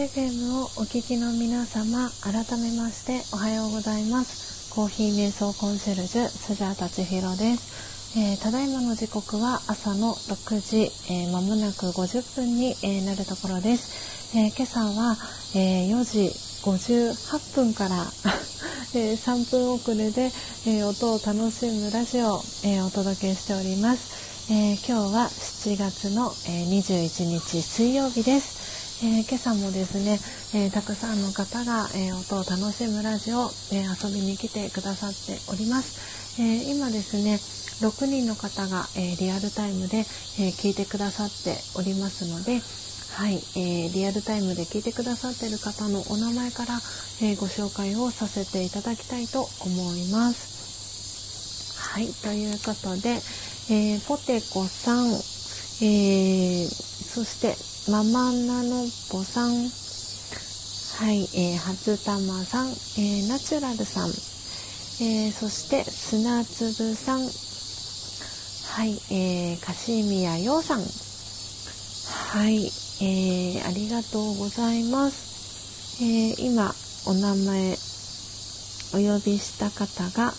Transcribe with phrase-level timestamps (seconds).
[0.00, 4.72] FM をお聞きの皆様、改めましておはようございます。
[4.72, 8.18] コーヒー瞑想コンシェルジュ、スジャータチヒロです。
[8.18, 14.38] えー、ただいまの時刻は朝の6時、えー、間もなく50分に、えー、なるところです。
[14.38, 15.18] え今朝は、
[15.54, 16.32] え4時
[16.62, 18.10] 58分から
[18.94, 20.32] え3分遅れで、
[20.66, 24.50] え音を楽しむラジオを、えお届けしております。
[24.50, 28.69] え今日は7月の、え21日水曜日です。
[29.02, 30.20] えー、今朝もですね、
[30.52, 36.36] えー、たくさんの方が、えー、音を楽しむラジオ、え遊びに来てくださっております。
[36.38, 37.40] え今ですね、
[37.80, 40.04] 6人の方が、えリアルタイムで、
[40.36, 42.60] え聞いてくださっておりますので、
[43.16, 46.78] はい、えー、リアルタイムで聞いてくださっている方のお名前から、
[47.22, 51.72] え、ご紹介をさせていただきたいと思います。
[51.78, 53.16] はい、ということで、
[53.72, 55.08] えー、ポテコさん、
[55.82, 56.68] え
[57.12, 57.56] そして
[57.90, 64.10] ママナノポさん、はい、えー、初玉さん、えー、ナチュラルさん、
[65.04, 70.82] えー、そして砂粒さん、はい、えー、カシミヤヨウさん、
[72.38, 76.04] はい、えー、ありがとうございます。
[76.04, 76.72] えー、今、
[77.06, 77.72] お名前、
[78.94, 80.32] お呼びした方が、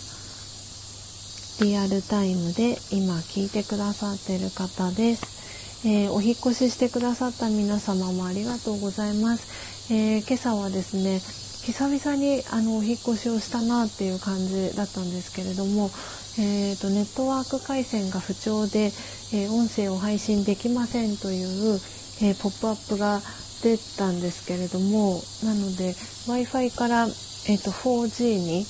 [1.60, 5.41] リアルタイムで今聞いてくださっている方です。
[5.84, 9.92] えー、お引越ししてくださった皆様もありがとうございます。
[9.92, 11.20] えー、今朝はですね、
[11.64, 15.90] 久々にあのお引越しをしたなっていう感じだったんですけれども、
[16.38, 18.92] えーと、ネットワーク回線が不調で、
[19.32, 21.80] え音声を配信できませんという、
[22.22, 23.20] えポップアップが
[23.62, 25.94] 出たんですけれどもなので
[26.26, 28.66] w i f i から、えーと、4G に、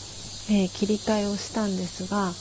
[0.51, 2.32] え切り替えをしたんですが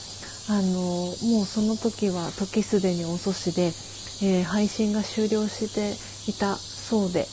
[0.50, 3.72] あのもうその時は時すでに遅しで
[4.22, 5.94] えー、配信が終了して
[6.30, 7.28] いたそうで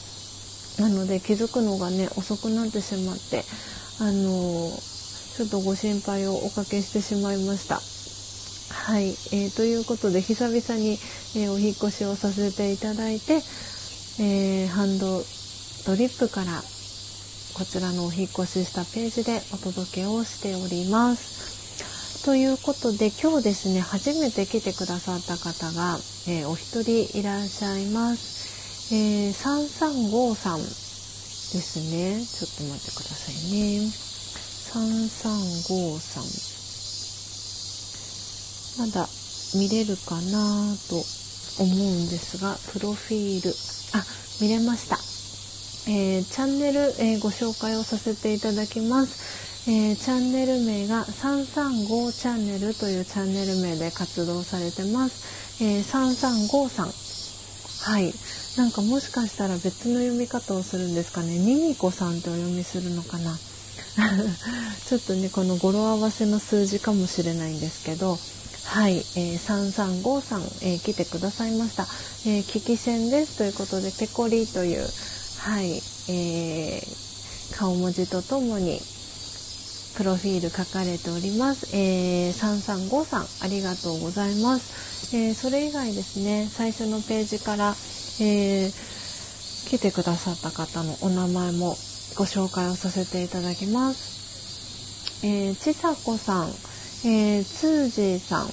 [0.79, 3.45] なので気づくのがね遅くなってしまって
[4.01, 7.81] あのー、ちょっとご心配をおかけしてしまいました。
[8.89, 10.99] はい、えー、ということで久々に、
[11.37, 13.43] えお引越しをさせていただいて、
[14.21, 15.23] えハンド
[15.87, 16.63] ドリップから
[17.55, 21.58] こちらのお引越ししたページでお届けをしております。
[22.25, 25.99] ということで今日ですね初めて来てくださった方が、
[26.29, 30.89] えー、お一人いらっしゃいます、えー、335さん
[31.53, 32.21] ですね。
[32.21, 33.89] ちょっと待ってくださいね。
[34.69, 36.25] 335さん。
[38.87, 39.09] まだ
[39.55, 41.03] 見れるかなと
[41.63, 43.55] 思うんですがプロフィール。
[43.95, 44.05] あ
[44.43, 44.99] 見れました、
[45.91, 49.48] えー、チャンネル、えー、ご紹介をさせていただきます。
[49.71, 55.63] えー、チャンネル名が335チャンネルというチャンネル名で活動されてます。
[55.63, 57.93] えー、335さん。
[57.93, 58.15] はい。
[58.57, 61.39] なんかもしかしたら別の読み方をするんですかね。
[61.39, 63.37] ミミコさんってお読みするのかな。
[64.89, 68.19] ちょっとね、この語呂合わせの数字かもしれないんですけど、
[68.65, 71.87] はい、えー、335さん、えー、来てくださいました。
[72.25, 74.89] えー、聞き戦ですということで、ペコリという、
[75.41, 78.81] はい、えー、顔文字とともに、
[79.99, 81.77] プロフィール書かれております。
[81.77, 85.17] えー、335さん、ありがとうございます。
[85.17, 87.75] えー、それ以外ですね、最初のページから、
[88.21, 91.71] えー、来てくださった方のお名前も
[92.15, 95.27] ご紹介をさせていただきます。
[95.27, 96.49] えー、ちさこさん、
[97.05, 98.49] えー、つーじーさん、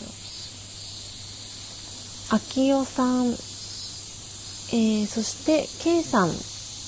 [2.36, 6.32] あきよさん、えー、そして、けいさん、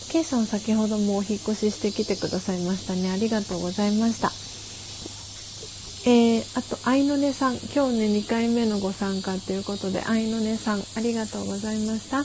[0.10, 3.12] けいさん先ほどもお引越ししてきてくださいましたね。
[3.12, 4.32] ありがとうございました。
[6.10, 12.20] えー、あと、愛の音さん、今日ね、2回目のご参加ということで、愛の音さん、ありがとうございました。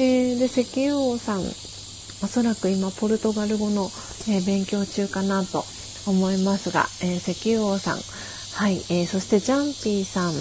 [0.00, 3.90] えー、で、石油王さん、おそらく今、ポルトガル語の、
[4.28, 5.64] えー、勉強中かなと
[6.06, 10.32] 思いますが、え石油王さん、はい、えそしてジャンピーさん、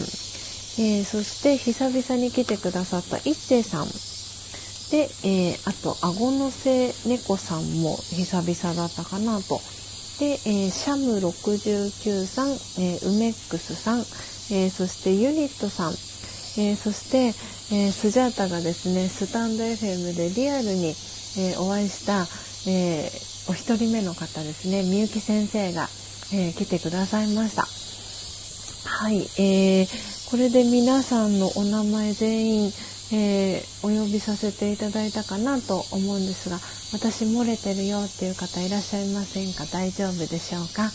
[0.79, 3.87] えそして久々に来てくださった一星さん、
[4.91, 9.59] で、えあと、顎のせ猫さんも久々だったかなと
[10.19, 15.93] で、えー、シャム69さん、えー、ウメックスさん、えー、そしてユニットさん、
[16.57, 17.33] えそして、
[17.71, 20.93] えスジャータがですね、スタンド FM でリアルに、
[21.37, 22.27] えお会いした、
[22.67, 23.09] え
[23.47, 25.87] お一人目の方ですね、みゆき先生が、
[26.33, 27.65] え来てくださいました。
[28.89, 32.71] はい、えーこれで皆さんのお名前全員、
[33.11, 36.59] えお呼びさせていただいたかなと思うんですが、
[36.93, 39.65] 私漏れてるよっていう方いらっしゃいませんか？
[39.65, 40.91] 大丈夫でしょうか？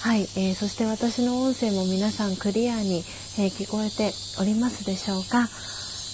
[0.00, 3.04] はい、えー、そして私の音声も皆さんクリアに、
[3.38, 5.48] えー、聞こえておりますでしょうか？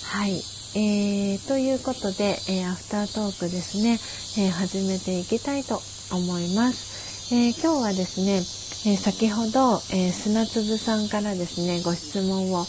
[0.04, 0.42] はい、
[0.74, 3.98] えー、ということで、え、アフタートークですね、
[4.38, 7.34] え、始めていきたいと思います。
[7.34, 8.42] え今日はですね、
[8.90, 12.66] え先ほど、え砂粒さんからですね、ご質問を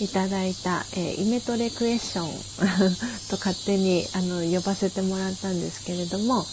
[0.00, 2.30] いただいた、えイメトレクエスチョン
[3.30, 6.46] と勝手にあの呼ばせてもらったんですけれども、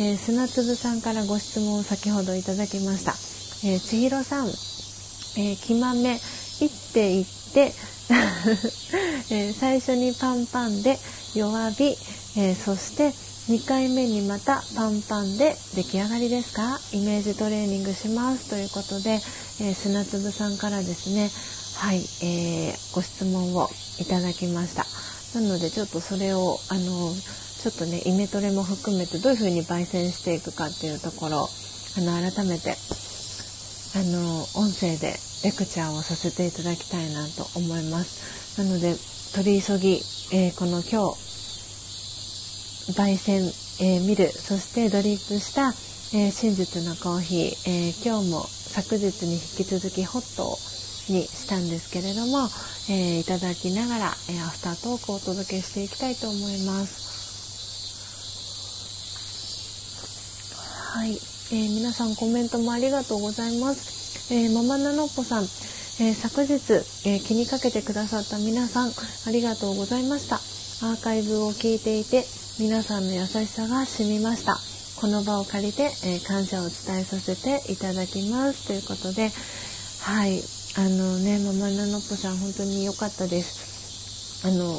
[0.00, 3.16] え砂粒さんからご質問を先ほどいただきました。
[3.64, 4.48] え千尋さん、
[5.36, 6.20] えー、きまめ、
[6.60, 7.72] いっていって、
[9.30, 10.98] えー、最初にパンパンで
[11.34, 11.96] 弱火、
[12.36, 13.12] えー、そして
[13.52, 16.80] 2回目にまたパンパンで出来上がりですか？
[16.92, 19.20] イメージトレーニングしますということで、
[19.60, 21.30] えー、砂粒さんからですね
[21.78, 23.70] はい、えー、ご質問を
[24.00, 24.84] いただきました。
[25.38, 31.48] なのでちょっとそれをあのちょっとねイメトレも含めてどういうふうに焙煎していくかっていうところ
[31.96, 32.74] あの改めて
[33.94, 35.14] あの音声で
[35.44, 38.60] レクチャーをさせていただきたいなと思います。
[38.60, 38.96] なので
[39.36, 40.02] 取り急ぎ、
[40.32, 41.30] えー、この今日
[42.90, 43.44] 焙煎、
[43.86, 45.68] えー、見るそしてドリップした、
[46.18, 50.58] えー、真実のコーヒー、え今日も昨日に引き続きホット
[51.12, 52.48] にしたんですけれども、
[52.90, 57.08] えいただきながら、えアフタートークをお届けしていきたいと思います
[60.98, 64.32] はい、えー、皆さんコメントもありがとうございます。
[64.34, 70.36] えー、ママナノッポさん、えー、昨日、え気にかけてくださった皆さんありがとうございました。
[70.86, 72.24] アーカイブを聞いていて
[72.58, 74.58] 皆さんの優しさが染みました。
[75.00, 79.30] この場を借りて、え感謝を伝えさせていただきますということで、
[80.00, 80.42] はい、
[80.78, 84.46] あのね、ママナノッポさん本当に良かったです。
[84.46, 84.78] あの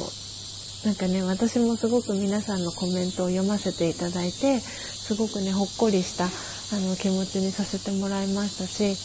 [0.86, 8.96] なんかね私もすごく皆さんのコメントを読ませていただいてすごくねほっこりしたあの気持ちにさせてもらいましたし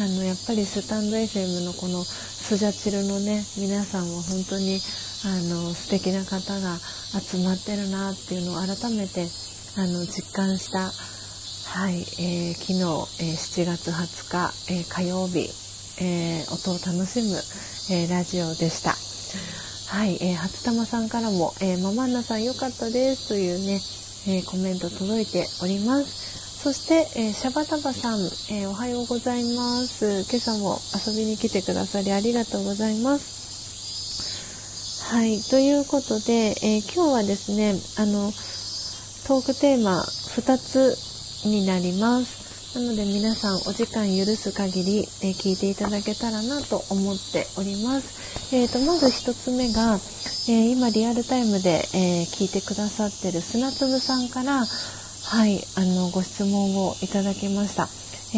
[0.00, 4.78] あのやっぱりスタンド FM のこのスジャチルのね皆さんは本当に
[5.26, 9.26] あの素敵な方が集まってるなっていうのを改めて
[9.76, 10.92] あの実感した、
[11.74, 12.82] はいえー、昨日、
[13.18, 15.65] えー、7月20日、えー、火曜日、
[16.00, 17.40] え音を楽しむ、
[17.90, 18.96] えラジオでした。
[19.88, 23.80] はい、えー、初玉さんからも、えー、ママンナさん良かったですというね、
[24.26, 26.60] えー、コメント届いております。
[26.62, 28.18] そして、えー、シャバタバさん、
[28.50, 30.26] えー、おはようございます。
[30.28, 35.04] 今朝も遊びに来てくださりありがとうございます。
[35.14, 38.32] はい、ということで、え今日はですね、あの、
[39.28, 42.45] トークテーマ2つになります。
[42.76, 48.54] なので皆さんお時間許す限り、え聞いていただけたらなと思っております。
[48.54, 57.88] えーと、まず1つ目が、えー、今リアルタイムで、えー、聞いてくださってる砂粒さんからはいあのご質問をいただきました、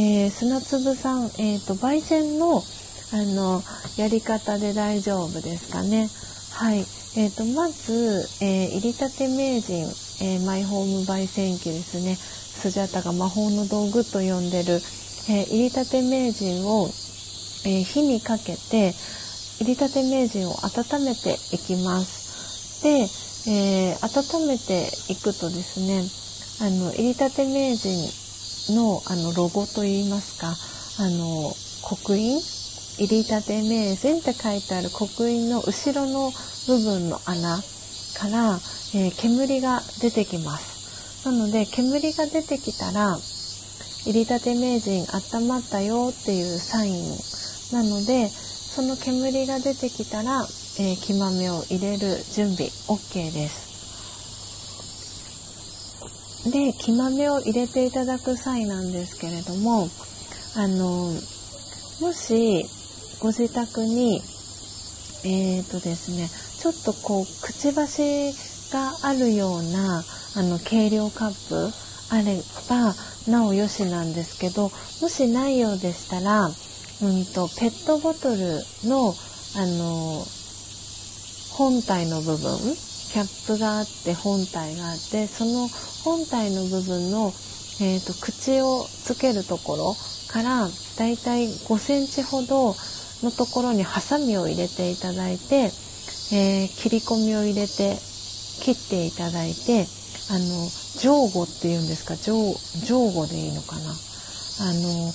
[0.00, 2.62] えー、砂粒さん、えーと、焙煎の
[3.10, 3.60] あの
[3.96, 6.08] やり方で大丈夫ですかね。
[6.52, 6.78] はい、
[7.16, 9.84] えーと、まず、え入りたて名人、
[10.20, 12.16] えマイホーム焙煎機ですね。
[12.58, 14.82] スジャタが魔法の道具と呼んでる、
[15.30, 16.88] え入りたて名人を、
[17.64, 18.94] え火にかけて
[19.60, 22.82] 入りたて名人を温めていきます。
[22.82, 23.08] で、
[23.50, 26.04] えー、温めていくとですね、
[26.60, 27.90] あの、入りたて名人
[28.74, 30.56] のあのロゴといいますか、
[31.02, 31.52] あの、
[31.82, 32.58] 刻印？
[32.98, 36.32] 入りたて名人って書いてある刻印の後ろの
[36.66, 37.62] 部分の穴
[38.18, 38.58] から、
[38.94, 40.77] えー、煙が出てきます。
[41.30, 43.18] なので、煙が出てきたら、
[44.06, 46.94] 入りたて名人温まったよっていうサイン
[47.70, 50.46] なので、その煙が出てきたら、
[50.78, 53.68] えー、木豆を入れる準備 OK です。
[56.50, 59.90] で、木豆を入れていただく際なんですけれども、
[60.56, 61.12] あの、
[62.00, 62.64] もし
[63.20, 64.22] ご自宅に、
[65.24, 68.32] え、ー、とですね、ちょっとこう、くちばし
[68.72, 70.02] があるような、
[70.34, 71.72] あの、計量カップ
[72.10, 72.94] あれば、
[73.26, 74.70] なおよしなんですけど、
[75.00, 76.54] もしないようでしたら、
[77.00, 79.14] うんと、ペットボトルの、
[79.54, 80.26] あの、
[81.50, 82.76] 本体の部分、
[83.10, 85.68] キャップがあって本体があって、その
[86.04, 87.32] 本体の部分の、
[87.80, 89.96] えーと、口をつけるところ
[90.28, 92.76] からだいたい5センチほど
[93.22, 95.72] のところにハサミを入れていただいて、
[96.32, 97.98] えー、切り込みを入れて
[98.60, 99.88] 切っていただいて
[100.30, 100.68] あの
[100.98, 102.16] 上後っていうんですか？
[102.16, 102.54] 上
[102.84, 103.94] 上後でいいのかな？
[104.60, 105.12] あの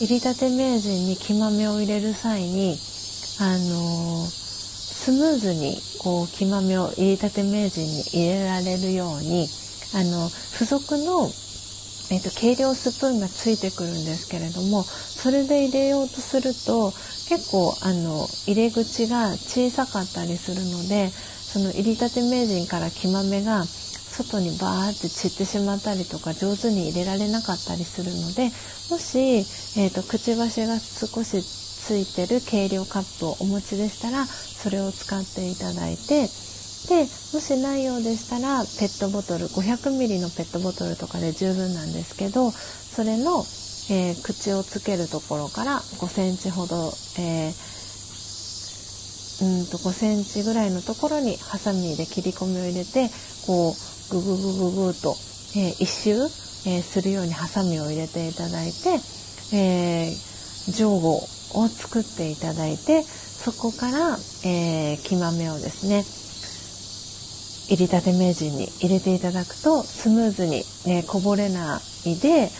[0.00, 2.78] 入りたて名人に木豆を入れる際に
[3.40, 9.48] あのスムーズにこう木豆を入りたて名人に入れられるように
[9.94, 11.32] あの付属の、
[12.10, 16.92] えーと、計量スプーンがついてくるんですけれどもそれで入れようとすると
[17.28, 23.64] 結構あの入れ口が小さかったりするのでその入りたて名人から木豆が
[24.24, 28.50] 外にバーって散ってしまったりとか上手に入れられなかったりするので
[28.90, 29.18] もし、
[29.78, 36.26] えーと、くちばしが少しついてる計量カップをお持ちでしたらそれを使っていただいて
[36.88, 43.38] でもしないようでしたらペットボトル 500ml のペットボトルとかで十分なんですけどそれの、
[43.90, 47.68] えー、口をつけるところから5センチほど、えー
[49.40, 53.08] うんと5センチぐらいのところにハサミで切り込みを入れて
[53.46, 55.16] こうグググググと、
[55.56, 56.10] えー、一周、
[56.68, 59.00] えー、するようにハサミを入れていただいて、
[59.54, 61.16] えー、上後
[61.54, 66.04] を作っていただいてそこから、えー、木豆をですね
[67.68, 72.50] 入りたて名人に入れていただくとスムーズに、ね、こぼれないで、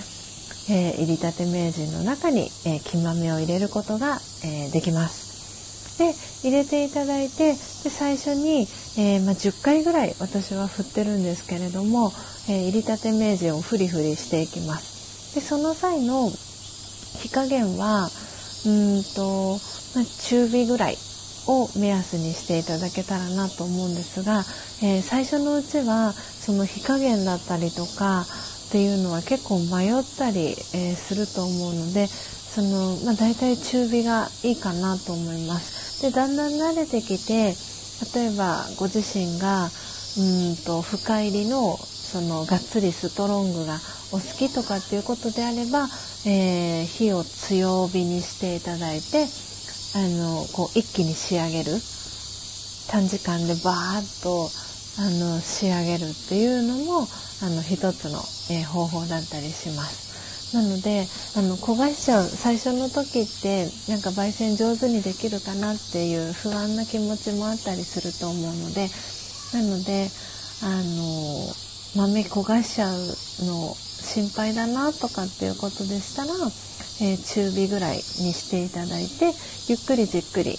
[0.70, 5.27] えー、入りたて名人の中に、えー、木豆を入れることが、えー、できます。
[5.98, 8.62] で入れていただいてで最初に、
[8.96, 12.12] えー、まあ、10回ぐらい私は振ってるんですけれども、
[12.48, 15.34] えー、入りたて名人をフリフリしていきます。
[15.34, 18.08] でその際の火加減は
[18.66, 19.58] うんと、
[19.94, 20.96] まあ、中火ぐらい
[21.46, 24.44] を目安にしていただけたらなと思うんですが、
[24.82, 28.26] えー、最初のうちはその火加減だったりとか
[28.68, 35.87] っていうのは結構迷ったり、えー、すると思うのでその、まあ、大体中火がいいかなと思います。
[36.00, 37.54] でだんだん慣れてきて
[38.14, 39.70] 例えばご自身が
[40.18, 43.78] うんと深入りのそのがっつりストロングが
[44.12, 45.88] お好きとかっていうことであれば、
[46.26, 49.26] えー、火を強火にしていただいて
[49.94, 51.72] あのこう一気に仕上げる
[52.90, 54.48] 短時間でバーッと
[55.00, 57.06] あの仕上げるっていうのも
[57.42, 58.18] あの一つの、
[58.50, 60.07] えー、方法だったりします。
[60.52, 68.88] なのであの焦がしちゃう最初の時ってなんか焙煎上手にできるかなっていう不安な気持ちもあったりすると思うので
[69.52, 70.08] なので
[70.62, 71.54] あの
[71.96, 72.98] 豆焦がしちゃう
[73.44, 76.32] の心配だなとかっていうことでしたら、
[77.00, 79.32] えー、中火ぐらいにしていただいて
[79.68, 80.52] ゆっくりじっくり、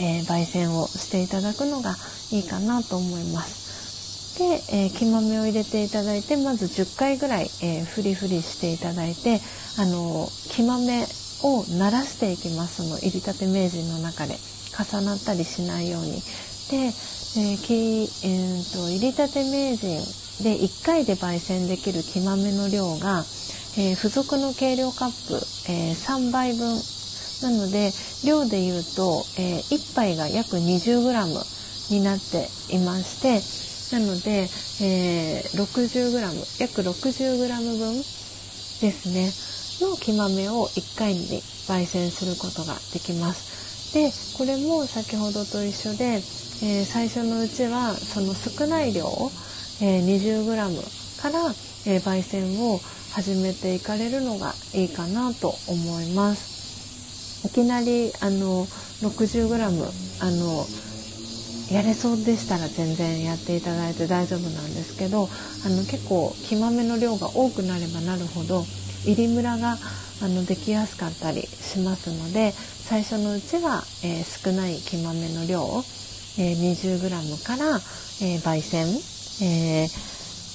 [0.00, 1.96] えー、焙煎をしていただくのが
[2.32, 3.65] いいかなと思います。
[4.38, 9.40] で、えー、木豆を入れていただいてまず10回ぐらい、えー、フリフリしていただいて
[9.78, 11.06] あの木豆
[11.42, 12.82] を鳴らしていきます。
[12.82, 14.36] その入りたて名人の中で。
[14.76, 16.12] 重なったりしないように。
[16.70, 19.86] で、えーきえーと、入りたて名人
[20.42, 23.24] で1回で焙煎できる木豆の量が、
[23.78, 25.34] えー、付属の計量カップ、
[25.70, 26.76] えー、3杯分。
[27.42, 27.92] なので
[28.24, 33.40] 量で言うと、えー、1杯が約 20g になっていまして
[33.92, 34.48] なので、
[34.82, 37.96] えー、60g 約 60g 分
[38.80, 39.30] ですね
[39.80, 43.94] の木豆を1回に焙煎することができます。
[43.94, 49.06] でこれも先ほどと一緒で、えー、最初のうちはその少ない量、
[49.80, 51.40] えー、20g から、
[51.86, 52.80] えー、焙煎を
[53.12, 57.46] 始めていかれるのがいいかなと思います。
[57.46, 58.66] いきなりあの
[59.02, 59.54] 60g
[60.20, 60.66] あの
[61.70, 65.28] やれそうでしたら全然やっていただいて大丈夫なんですけど
[65.64, 68.64] あの結構木豆の量が多くなればなるほど
[69.04, 69.76] 入りムラが
[70.22, 75.82] あのできやすかったりしますので最初のうちは、えー、少ない木豆の量を、
[76.38, 77.76] えー、20g から、
[78.22, 78.86] えー、焙煎、
[79.42, 79.88] え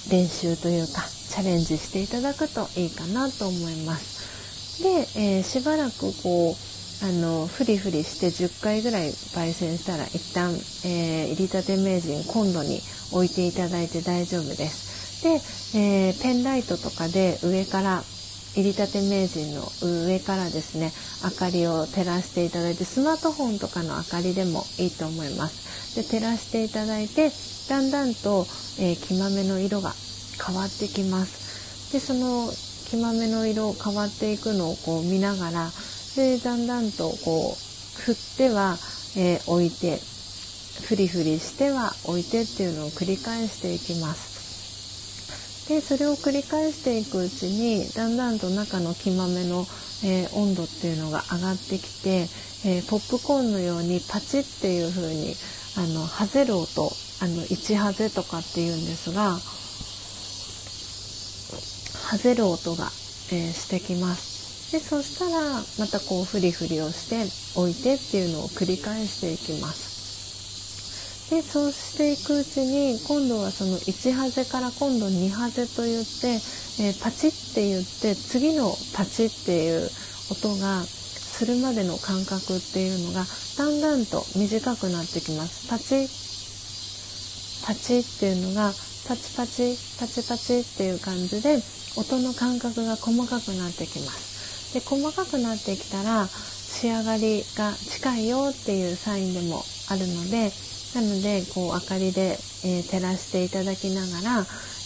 [0.09, 4.82] 練習というかチャレンジしていただくといいかなと思います。
[4.82, 6.70] で、えしばらくこう
[7.04, 10.54] あのフリフリして10回ぐらい焙煎したら一旦、
[10.86, 12.80] えー、入りたて名人コンロに
[13.12, 15.24] 置いていただいて大丈夫です。
[15.24, 18.04] で、えー、ペンライトとかで上から
[18.56, 20.91] 入りたて名人の上からですね
[21.24, 25.95] 明かりを照らしていただいてスマートフォンとかの明かりでもいいと思います。
[25.95, 27.32] で照らしていただいて
[27.68, 28.45] だんだんと、
[28.80, 29.93] えー、木豆の色が
[30.45, 31.93] 変わってきます。
[31.93, 32.52] でその
[32.89, 35.72] 木豆の色変わっていくのをこう見ながら
[36.16, 38.78] でだんだんとこう振っては、
[39.16, 39.99] えー、置いて
[40.88, 44.32] フリフリしては置いてっていうのを繰り返していきます。
[45.70, 49.66] でそれを繰り返していくうちにだんだんと中の木豆の、
[50.03, 52.28] えー、温度っていうのが上がってきて、
[52.66, 55.34] えー、ポップコーンのようにパチッっていう風に
[55.78, 56.91] あのハゼる音
[57.22, 59.38] あの1ハゼとかっていうんですが
[62.09, 62.86] ハゼる音が、
[63.32, 64.30] えー、してきます。
[64.72, 67.28] でそしたらまたこうフリフリをして
[67.59, 69.91] 置いてっていうのを繰り返していきます。
[71.30, 76.39] でそうしていくうちに今度はその1ハゼから今度2ハゼと言って、
[76.84, 79.89] えー、パチって言って次のパチっていう
[80.30, 83.24] 音がするまでの間隔っていうのが
[83.57, 85.67] だんだんと短くなってきます。
[85.69, 86.07] パチ
[87.65, 88.74] パチっていうのが
[89.07, 91.59] パチパチパチパチっていう感じで
[91.95, 94.30] 音の感覚が細かくなってきます
[94.74, 100.51] で細かくなってきたら仕上がりが近いよっていうサインでもあるので
[100.95, 104.39] なのでこう明かりで、えー、照らしていただきながら、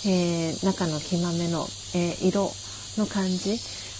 [0.05, 2.51] えー、中の木豆の、えー、色
[2.97, 3.57] の感じ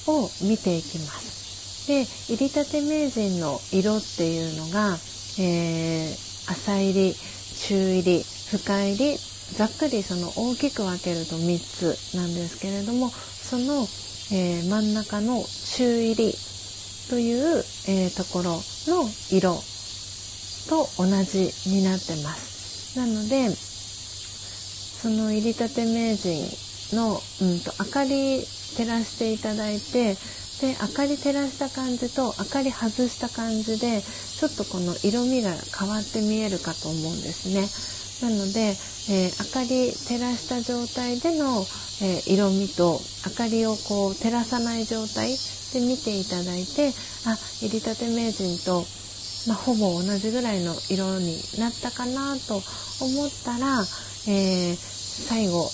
[0.07, 1.88] を見ていきます。
[1.88, 4.97] で入りたて名人の色っていうのが、
[5.39, 6.11] え
[6.47, 7.15] 浅入り
[7.55, 9.17] 中入り深入り
[9.53, 13.88] ざっくりその大きく分けると3つなんですけれどもその、
[14.32, 16.34] え真ん中の中入り
[17.09, 19.63] という、えところの色
[20.67, 22.97] と同じになってます。
[22.97, 23.49] なので
[25.01, 26.47] その入りたて名人
[26.95, 30.15] の、うんと、明かり照らしていただいて
[30.61, 37.69] で明かり照らした感じと明かり外した感じでちょっとこの色味が変わって見えるかと思うんですね。
[38.22, 38.78] なので、
[39.09, 41.66] えー、明かり照らした状態での、
[42.01, 45.36] えー、色味と明かりをこう照らさない状態
[45.74, 46.93] で見ていただいて
[47.26, 48.86] あ入りたて名人と
[49.47, 52.55] まあ、ほぼ同じぐらいの色になったかなと
[52.99, 53.82] 思ったら、
[54.28, 55.70] えー、最後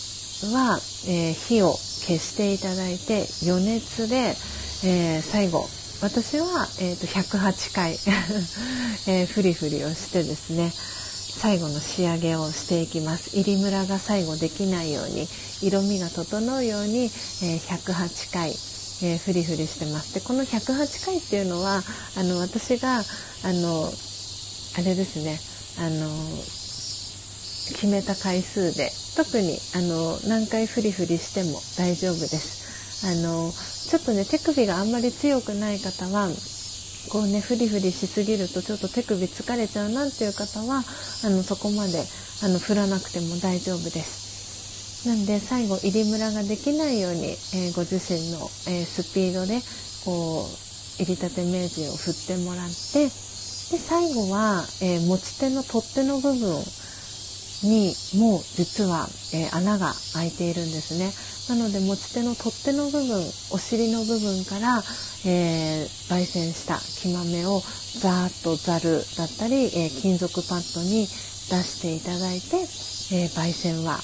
[0.54, 0.78] は、
[1.08, 4.36] え、火を消していただいて余熱で、
[4.84, 5.70] え、最後
[6.02, 7.94] 私は、えーと、108回、
[9.08, 10.74] えー、フリフリをしてですね
[11.42, 15.26] 最後の仕上げをしていきます入りムラが最後できないように
[15.64, 18.54] 色味が整うように、えー、108回
[19.04, 20.14] えー、フリフリしてます。
[20.14, 21.82] でこの108回っていうのは
[22.18, 23.02] あの私があ
[23.52, 23.90] の
[24.78, 25.40] あれですね
[25.84, 26.06] あの
[27.74, 32.62] 決めた回数で特にあの何回フリフリしても大丈夫です。
[33.08, 36.30] あのちょっとね手首があんまり強くない方は
[37.10, 40.84] こうねフリフリしすぎるとちょっと手首疲れちゃうなっていう方は
[41.24, 42.04] あのそこまで
[42.44, 45.08] あの振らなくても大丈夫です。
[45.08, 48.38] なんで最後入りムラができないように、えー、ご自身の、
[48.68, 49.60] えー、スピードで
[50.06, 53.10] こう入りたて名人を振ってもらってで
[53.80, 56.64] 最後は、えー、持ち手の取っ手の部分
[57.64, 61.14] にも実は、え穴が開いているんですね。
[61.52, 63.20] なので持ち手の取っ手の部分
[63.52, 64.82] お尻の部分から、
[65.26, 67.62] えー焙煎した木豆を
[68.00, 72.58] ザーッとざるだったり、え金属パッドに出していただいて、
[73.16, 74.00] え焙煎は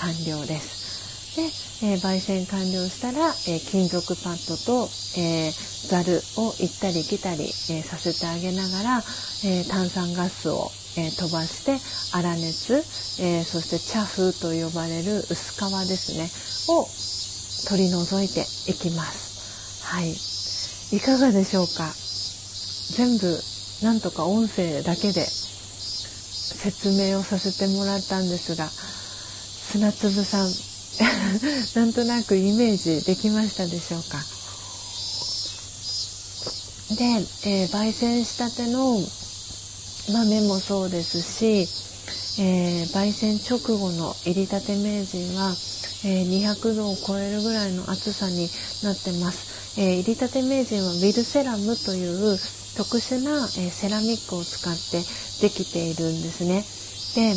[0.00, 1.36] 完了です。
[1.36, 1.42] で、
[1.86, 4.88] えー、焙煎完了したら、えー、金属パッドと、
[5.18, 9.04] えー、ザルを行ったり来たり、えさせてあげながら、
[9.44, 11.78] え炭酸ガスを、え飛ばして
[12.12, 12.84] 粗熱、
[13.22, 16.30] えそして茶風と呼ばれる薄皮ですね
[16.68, 16.86] を
[17.68, 19.82] 取り除いていきます。
[19.84, 20.14] はい。
[20.96, 21.94] いかがでしょうか？
[22.96, 23.42] 全部
[23.82, 30.52] なんとか音声だけで説明をさせてもらったんですが砂粒さん
[31.74, 34.18] なんとなくイメージできましたでしょうか？
[36.94, 37.04] で、
[37.50, 39.00] えー、焙煎したての
[40.10, 41.68] 豆もそうですし、
[42.42, 45.50] えー、焙煎直後の入りたて名人は、
[46.04, 48.48] えー、200度を超えるぐらいの熱さに
[48.82, 52.38] なってます、え入りたて名人はウィルセラムという
[52.76, 55.02] 特殊な、えセラミックを使って
[55.46, 56.64] できているんですね。
[57.14, 57.36] で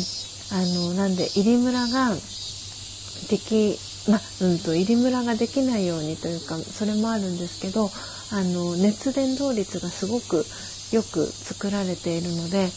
[0.52, 2.14] あのなんで入りムラが
[3.30, 7.90] できまうんと入りムラができないようにというかそれもあるんですけど
[8.32, 10.44] あの熱伝導率がすごく
[10.92, 12.68] よく作られているので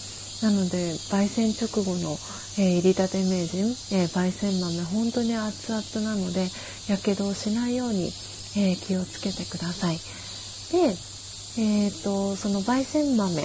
[0.42, 2.18] なので焙煎直後の、
[2.58, 6.48] えー、入りたて名人、えー、焙煎豆本当に熱々なので
[6.88, 8.08] やけどをしないように、
[8.58, 9.98] えー、気をつけてください。
[10.72, 10.96] で、
[11.62, 13.42] えーと、その焙煎豆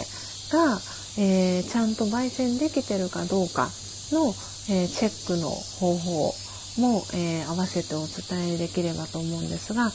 [0.53, 0.81] が、
[1.17, 3.71] えちゃんと焙煎できてるかどうか
[4.13, 4.35] の、
[4.69, 6.35] えチェックの方法
[6.79, 9.89] も、えー、合わせてお伝えできればと思うんですがあ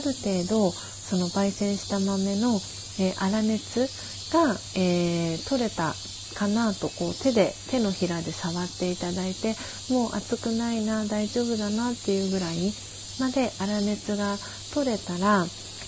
[0.00, 2.58] る程度その焙煎した豆の、
[2.98, 3.88] えー、粗熱
[4.32, 5.94] が、えー、取れた
[6.34, 9.54] かなとこう手で手のひらで触っていただいて
[9.90, 12.72] もう熱くないな大丈夫だなっていうぐらい
[13.20, 14.36] まで粗熱が
[14.74, 15.44] 取れたら、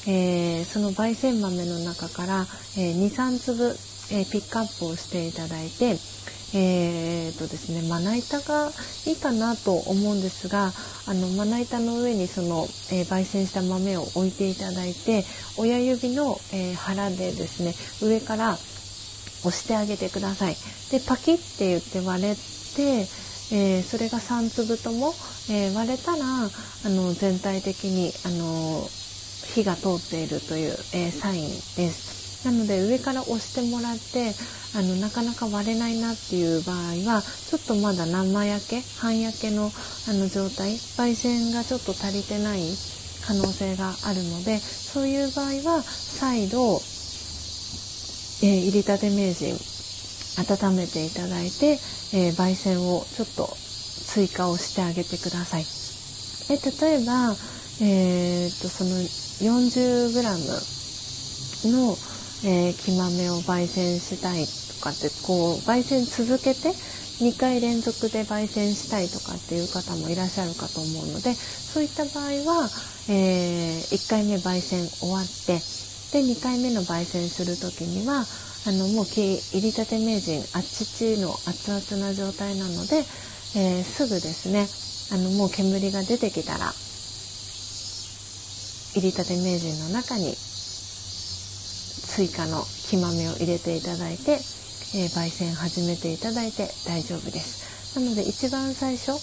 [0.07, 2.47] えー、その焙煎豆の中から、
[2.77, 3.77] えー、23粒、
[4.13, 5.97] え、ピックアップをしていただいて
[6.55, 8.71] えーとですね、まな板が
[9.07, 10.73] いいかなと思うんですが
[11.07, 15.25] あのまな板の上にその、えー、焙煎した豆を置いていただいて
[15.59, 20.57] 親指の、えー、腹でですね上から押してあげてください。
[20.91, 22.41] でパキッて言って割れて、
[23.53, 25.13] えー、それが3粒とも、
[25.51, 28.89] え割れたらあの全体的にあの
[29.55, 32.14] 火が通っているという、えサインです。
[32.45, 34.35] なので上から押してもらって
[34.77, 36.77] あのなかなか割れないなっていう場合
[37.09, 39.73] はちょっとまだ生焼け半焼けの
[40.09, 42.61] あの状態焙煎がちょっと足りてない
[43.27, 46.81] 可能性があるのでそういう場合は再度、
[48.43, 49.57] えー、入りたて名人
[50.37, 51.79] 温めていただいて、
[52.13, 53.57] えー、焙煎をちょっと
[54.05, 55.65] 追加をしてあげてください。
[56.51, 57.35] え例えば、
[57.81, 58.91] えー、とその
[59.41, 61.97] 40g の、
[62.45, 66.69] えー、木豆を焙煎したいとかってこう焙煎続けて
[67.25, 72.69] 2回連続で焙煎したいとかっていう方もいらっしゃるかと思うのでそういった場合は、
[73.09, 75.57] えー、1回目焙煎終わって
[76.13, 78.27] で2回目の焙煎する時には
[78.67, 83.05] あのもう入りたて名人あっちちの熱々な状態なので、
[83.57, 84.69] えー、すぐですね
[85.13, 86.73] あのもう煙が出てきたら
[88.97, 90.35] 入りたて名人の中に
[92.15, 94.39] 追加の木豆を入れていただいて、
[94.95, 97.99] えー、焙煎始めていただいて大丈夫です。
[97.99, 99.19] なので一番最初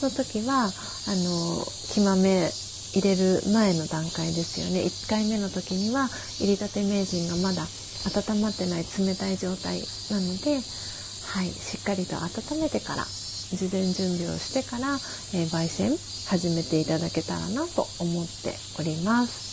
[0.00, 2.46] の時はあの木豆
[2.94, 7.66] 入れる前の段階ですよね1回目の時には入りたて名人がまだ
[8.06, 9.80] 温まってない冷たい状態
[10.10, 14.94] なので、はい、しっかりと温めてから事前準備をしてから、
[15.34, 15.90] えー、焙煎
[16.30, 19.45] 始めていただけたらなと思っております。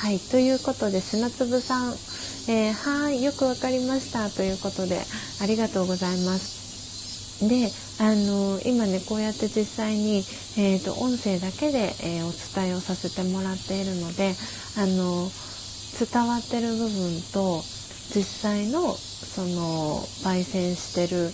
[0.00, 1.90] はい、ということで砂粒さん、
[2.48, 5.02] えー、はいよくわかりましたということで
[5.42, 7.42] ありがとうございます。
[7.48, 7.68] で
[7.98, 10.18] あの今ねこうやって実際に、
[10.56, 14.36] えーと、音声だけで、えー、お伝えをさせてもらっているので
[14.78, 15.28] あの
[15.98, 17.62] 伝わってる部分と
[18.14, 21.30] 実際のその焙煎してる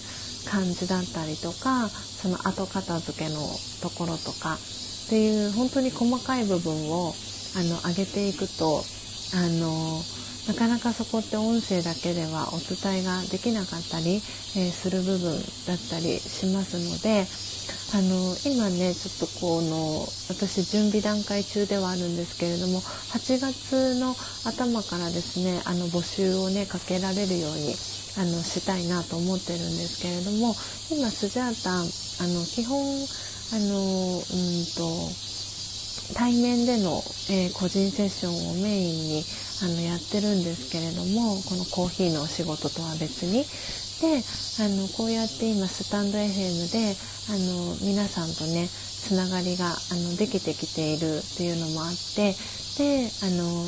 [0.51, 3.41] 感じだったりとかその後片付けの
[3.83, 7.13] ところとかっていう本当に細かい部分を
[7.57, 8.85] あの上げていくと
[9.35, 10.03] あの
[10.47, 14.17] なかなかそこって音声だけではお伝えができなかったり、
[14.57, 17.27] えー、する部分だったりしますので
[17.95, 27.75] あの今ねちょっとこの私準備段階中ではあるんですけれども8月の頭からですねあの募集をねかけられるように
[28.17, 30.55] あのしたいなと思ってるんですけれども
[30.91, 33.07] 今スジャータあの基本
[33.53, 35.34] あのうんと
[36.13, 39.25] 対面での、えー、個人セッションをメインに
[39.63, 43.45] あのやってるんですけれどもこのコーヒーのお仕事とは別に。
[44.01, 44.23] で
[44.61, 46.97] あのこうやって今スタンド FM で
[47.31, 52.35] あの皆さんとねつながりがあのできてきているっていうのもあって
[52.77, 53.65] であの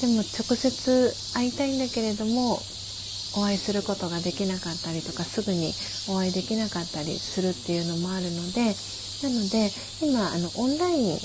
[0.00, 2.58] でも直接会いたいんだけれども
[3.36, 5.72] お会いすることができなかったりとかすぐに
[6.08, 8.74] お会いできなかったりするっていうのもあるので
[9.22, 9.70] なので
[10.00, 11.18] 今あのオンライン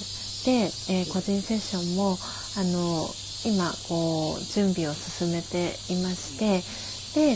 [0.45, 2.17] で、えー、個人セッションも
[2.57, 3.07] あの
[3.45, 6.63] 今こう準備を進めていまして
[7.15, 7.31] で、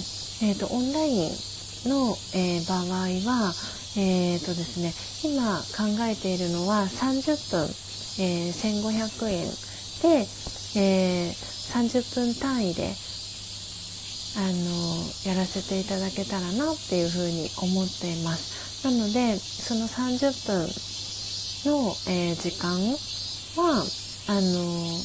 [0.47, 1.31] えーと、オンライン
[1.89, 2.83] の、えー、場合
[3.29, 3.53] は、
[3.97, 4.93] えーとですね、
[5.23, 7.63] 今考えているのは30分、
[8.19, 9.47] えー、1500円
[10.01, 10.27] で、
[10.75, 12.93] えー、30分単位で
[14.37, 18.85] あのやらせていただけたらなっていうふうに思っています。
[18.85, 20.69] なのでその30分
[21.65, 22.77] の、えー、時間
[23.57, 23.83] は
[24.27, 24.99] あの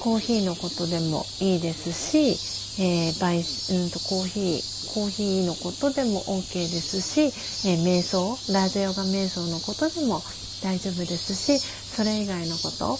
[0.00, 2.38] コーヒーのことでもいいですし、
[2.82, 7.22] えー、バイうんとコーヒーコーヒーのことでも OK ですし、
[7.68, 10.22] えー、瞑想ラージヨガ瞑想のことでも
[10.62, 12.98] 大丈夫ですしそれ以外のこと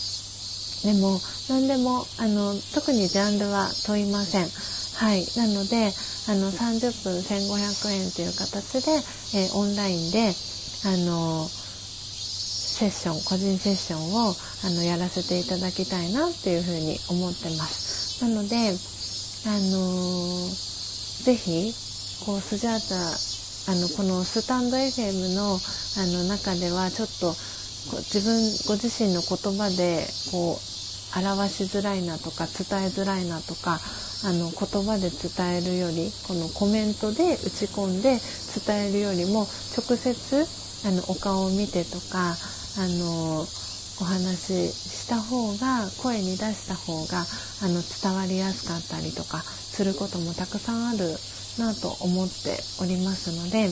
[0.85, 4.49] でも何でもあの特にジャンルは問いません。
[4.97, 5.93] はい、なので
[6.29, 8.93] あの30分1500円という形で、
[9.39, 10.33] えー、オンラインで
[10.85, 11.49] あの
[12.81, 14.33] セッション個人セッションを
[14.65, 18.25] あのやらせていただきたいなっていうふうに思ってます。
[18.25, 21.75] なのであのー、ぜひ
[22.25, 22.97] こうスジャータ
[23.69, 27.37] あのこのスタンド FM のあの中ではちょっと
[28.09, 33.77] 自分ご自身の言葉でこう表しづらいなとか伝えづらいなとか
[34.25, 34.57] あの言
[34.89, 38.17] 葉で伝えるよりこのコメントで打ち込んで
[38.65, 39.45] 伝えるよりも
[39.77, 40.49] 直接
[40.89, 42.37] あのお顔を見てとか
[42.81, 43.45] あの
[44.01, 47.27] お話しした方が声に出した方が
[47.61, 50.99] あの伝わりやすかったりとかすることもたくさんある
[51.59, 53.69] なと思っておりますので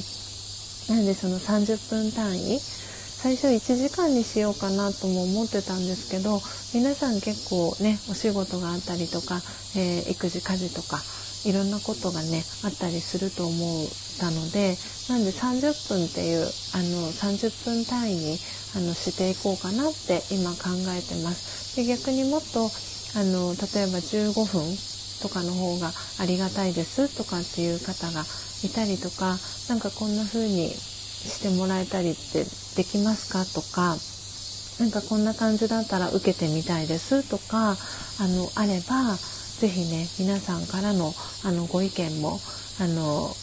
[0.93, 6.41] なのでその30分単位最初1時間にしようかなとも思ってたんですけど
[6.75, 9.41] 皆さん結構ねお仕事があったりとか、
[9.75, 11.01] えー、育児家事とか
[11.49, 13.89] いろんなことがねあったりすると思っ
[14.21, 14.77] たので
[15.09, 18.39] なんで30分っていうあの30分単位に
[18.79, 21.75] あのしていこうかなって今考えてます。
[21.75, 22.71] で逆にもっと
[23.19, 24.77] あの例えば15分
[25.21, 28.25] とかの方がありがたいですとかっていう方が
[28.63, 33.99] いたりとかなんかこんな風にしてもらえたりってできますかとか
[34.79, 37.77] なんかこんな感じだったら受けてみたいですとか
[38.21, 39.17] あのあれば
[39.59, 41.13] 是非ね皆さんからの
[41.43, 42.39] あのご意見も
[42.81, 43.35] あの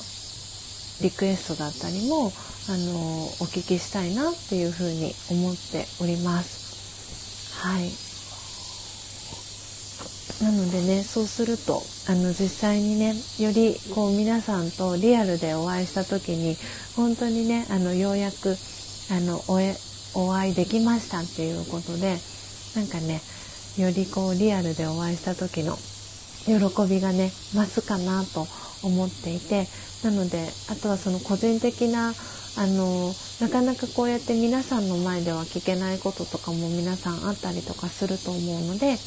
[1.01, 2.31] リクエストだったりも
[2.67, 7.61] あのお聞きしたいなっていうふうに思っております。
[7.61, 7.91] はい
[10.43, 16.57] なのでねそうするとあの実際にねよりこう皆さんとリアルでお会いした時に
[16.95, 18.57] 本当にねあのようやく
[19.11, 19.75] あのおえ
[20.13, 22.17] お会いできましたっていうことで
[22.75, 23.21] なんかね
[23.77, 25.77] よりこうリアルでお会いした時の
[26.45, 28.47] 喜びがね増すかなと
[28.83, 29.67] 思っていて
[30.03, 32.13] なのであとはその個人的な
[32.57, 38.97] あのなかなかこうやって皆さんの前では聞けないこととかも皆さんあったりとかすると思うので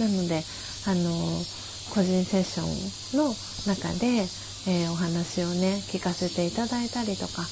[0.00, 0.42] なので
[0.86, 1.12] あの
[1.94, 3.34] 個人セッションの
[3.66, 4.26] 中で、
[4.68, 7.42] えー、お話をね聞かせていただいたりとか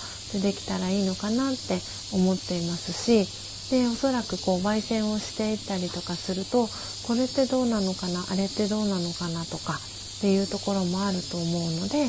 [0.42, 1.78] できたらいいのかなって
[2.12, 3.28] 思っていますし
[3.70, 6.68] でおそらくこう焙煎をしていったりとかすると
[7.06, 9.74] これってどうなのかなあれってどうなのかなとか
[10.18, 12.08] っていうところもあると思うので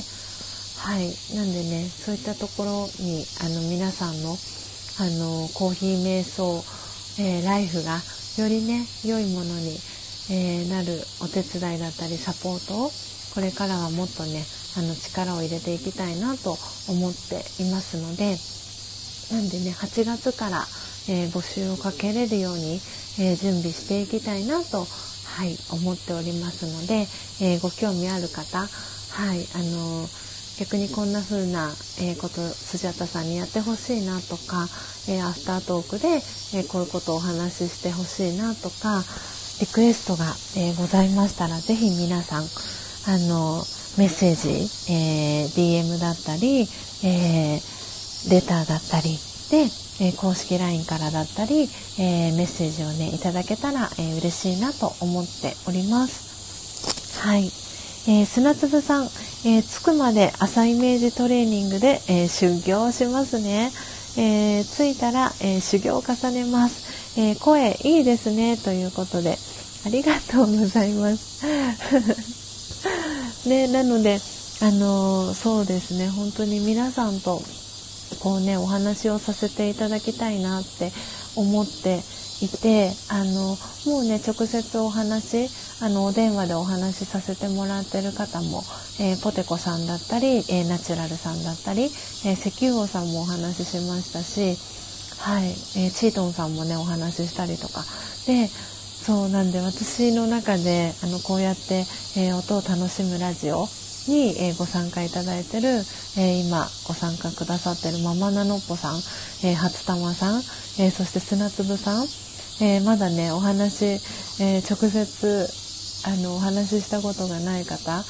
[0.85, 1.09] はい。
[1.33, 4.37] なんでねそういったところにあの皆さんの
[5.01, 6.63] あのコーヒー瞑想、
[7.19, 7.97] えー、ライフが
[8.37, 9.79] よりね良いものに、
[10.29, 12.91] えー、なるお手伝いだったりサポートを
[13.33, 14.45] これからはもっとね
[14.77, 16.55] あの力を入れていきたいなと
[16.87, 18.37] 思っていますので
[19.33, 20.67] なんでね8月から、
[21.09, 22.79] えー、募集をかけれるように、
[23.17, 24.85] え準備していきたいなと
[25.35, 27.07] はい、思っておりますので、
[27.41, 30.24] え、ご興味ある方、はい、あのー、
[30.57, 31.67] 逆にこんな風な、
[31.99, 34.69] えー、こと、スジャタさんにやってほしいなとか、
[35.07, 36.21] えアフタートークで、
[36.53, 39.03] えこういうことをお話ししてほしいなとか、
[39.59, 42.47] リクエストが、えございましたら、ぜひ皆さん、
[43.07, 43.63] あの
[43.97, 46.69] メッセージ、え DM だったり、
[47.03, 47.59] え
[48.29, 49.19] レターだったり
[49.51, 57.21] で、え、公式 LINE からだったり、え、メッセージをね、いただけたら、えー、嬉しいなと思っております。
[57.21, 57.64] はい。
[58.07, 59.05] えー、砂粒さん、
[59.45, 63.71] えー、着くまで朝イメージトレーニングで、えー、修行しますね。
[64.17, 67.19] え、着いたら、え、修行を重ねます。
[67.19, 69.37] え、声いいですね、ということで、
[69.85, 71.45] ありがとうございます。
[73.49, 74.21] ね、なので、
[74.61, 77.41] あの、そうですね、本当に皆さんと
[78.25, 80.91] こうねお話をさせていただきたいなって
[81.35, 82.01] 思って
[82.41, 85.49] いてあのもうね直接お話
[85.81, 88.63] あのお電話でお話しさせてもらってる方も、
[88.99, 94.57] えー、ポテコさんだったり、えー、ナチュラルさんだったり、えー、石油王さんもお話ししましたし、
[95.19, 97.83] はいえチートンさんもねお話ししたりとか。
[98.27, 98.47] で
[99.05, 101.85] そうなんで私の中であのこうやって、
[102.17, 103.67] え音を楽しむラジオ
[104.07, 105.83] に、え、ご参加いただいてる、
[106.17, 108.97] え、今ご参加くださってるママナノッポさん、
[109.43, 110.41] えー、初玉さん、
[110.79, 112.07] えそして砂粒さん、
[112.61, 113.99] えまだねお話、
[114.39, 115.47] え直接
[116.05, 118.05] あのお話ししたことがない方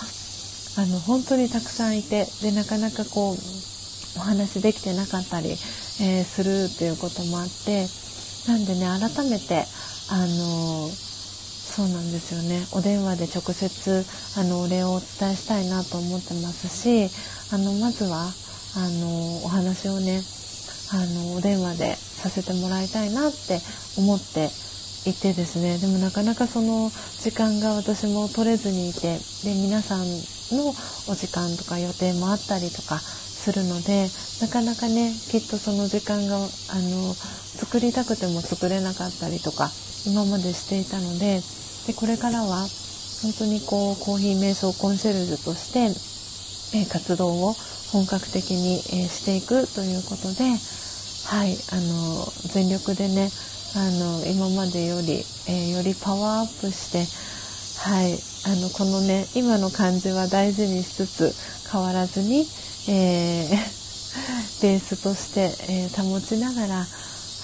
[0.78, 3.38] あの本当にたくさんいてでなかなかこう
[4.18, 5.58] お話できてなかったり、
[6.02, 7.88] えするっていうこともあって
[8.48, 9.66] なんでね改めて
[10.10, 12.68] あのそうなんですよね。
[12.72, 14.06] お電話で直接
[14.38, 17.10] あのお礼をお伝えしたいなと思ってますし
[17.52, 18.32] あのまずは
[18.76, 20.22] あのお話をね
[20.94, 23.62] あのお電話でさせてもらいたいなって
[23.96, 24.52] 思って
[25.06, 25.78] いてですね。
[25.78, 30.76] でもなかなかその時間が私も取れずにいてで皆さんの
[31.08, 33.04] お時間とか予定もあったりとか
[33.34, 37.16] するのでなかなかねきっとその時間があの
[37.56, 39.74] 作りたくても作れなかったりとか
[40.06, 41.42] 今までしていたので
[41.88, 42.70] でこれからは
[43.26, 45.96] 本当にこうコーヒー瞑想コンシェルジュとして、
[46.74, 47.56] え、活動を
[47.92, 50.44] 本格的に、え、していくということで、
[51.26, 53.30] はい、あの全力でね
[53.76, 57.00] あの今までより、えー、よりパワーアップして、
[57.90, 58.14] はい、
[58.46, 61.34] あのこのね今の感じは大事にしつつ
[61.72, 62.46] 変わらずに、
[62.88, 63.50] えー、
[64.62, 66.86] ベースとして、えー、保ちながら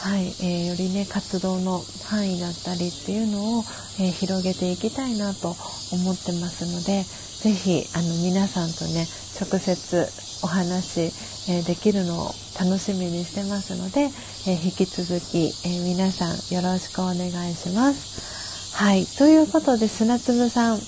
[0.01, 3.65] はい、えー、よりね活動の範囲だったりっていうのを、
[3.99, 5.57] えー、広げていきたいなと
[5.91, 7.87] 思ってますので是非
[8.23, 9.07] 皆さんとね
[9.39, 11.11] 直接お話、
[11.49, 14.09] え、できるのを楽しみにしてますので、
[14.47, 18.75] え引き続き、え皆さんよろしくお願いします。
[18.75, 20.81] はい、ということで砂粒さん、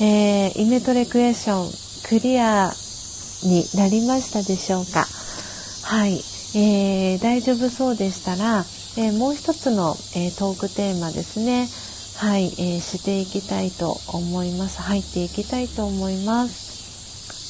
[0.00, 1.70] えイメトレクエスチョン
[2.08, 2.72] クリア
[3.42, 5.06] になりましたでしょうか？
[5.82, 6.22] はい。
[6.54, 8.64] えー、大丈夫そうでしたら、
[8.96, 11.68] えー、もう一つの、えー、トークテーマですね。
[12.16, 14.80] はい、えー、していきたいと思います。
[14.80, 16.77] 入っていきたいと思います。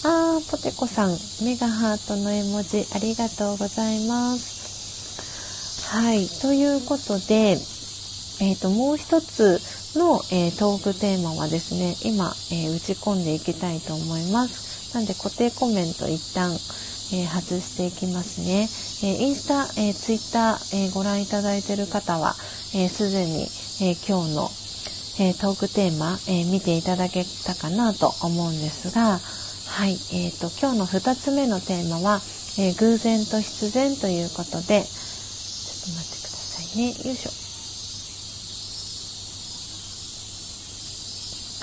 [0.04, 5.90] あー、ポテコさん、メガハートの絵文字ありがとうございます。
[5.92, 7.58] はい、ということで、
[8.40, 9.58] えっ、ー、と、もう一つ
[9.98, 14.94] の、えー、トークテーマはですね、今、え打ち込んでいきたいと思います。
[14.94, 16.52] なんで固定コメント一旦、
[17.10, 18.68] え外していきますね。
[19.02, 23.48] えインスタ、えツイッター、えご覧いただいている方は、す、で、に、
[23.80, 24.50] え今日の、
[25.18, 29.20] えトークテーマ、え見ていただけたかなと思うんですが、
[29.68, 32.20] はい、えーと、今日の2つ目のテーマは、
[32.58, 36.88] え偶然と必然ということで、ちょっと待ってくださいね。
[36.88, 37.30] よいしょ。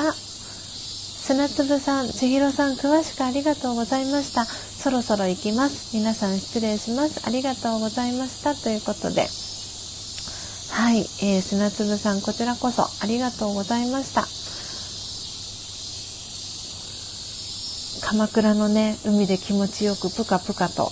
[0.08, 4.46] あ、砂粒さん、千尋さん、詳しくありがとうございました。
[4.46, 5.94] そろそろ行きます。
[5.94, 7.28] 皆さん失礼します。
[7.28, 8.56] ありがとうございました。
[8.56, 9.28] ということで、
[10.70, 14.45] はい、えー、砂粒さん、こちらこそありがとうございました。
[18.06, 20.92] 鎌倉のね、海で気持ちよくぷかぷかと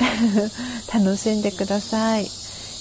[0.90, 2.30] 楽しんでください。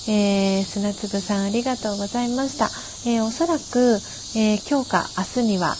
[0.07, 2.71] えー、砂粒さんありがとうございました。
[3.05, 4.01] えー、おそらく、
[4.35, 5.75] えー、今日か明日には、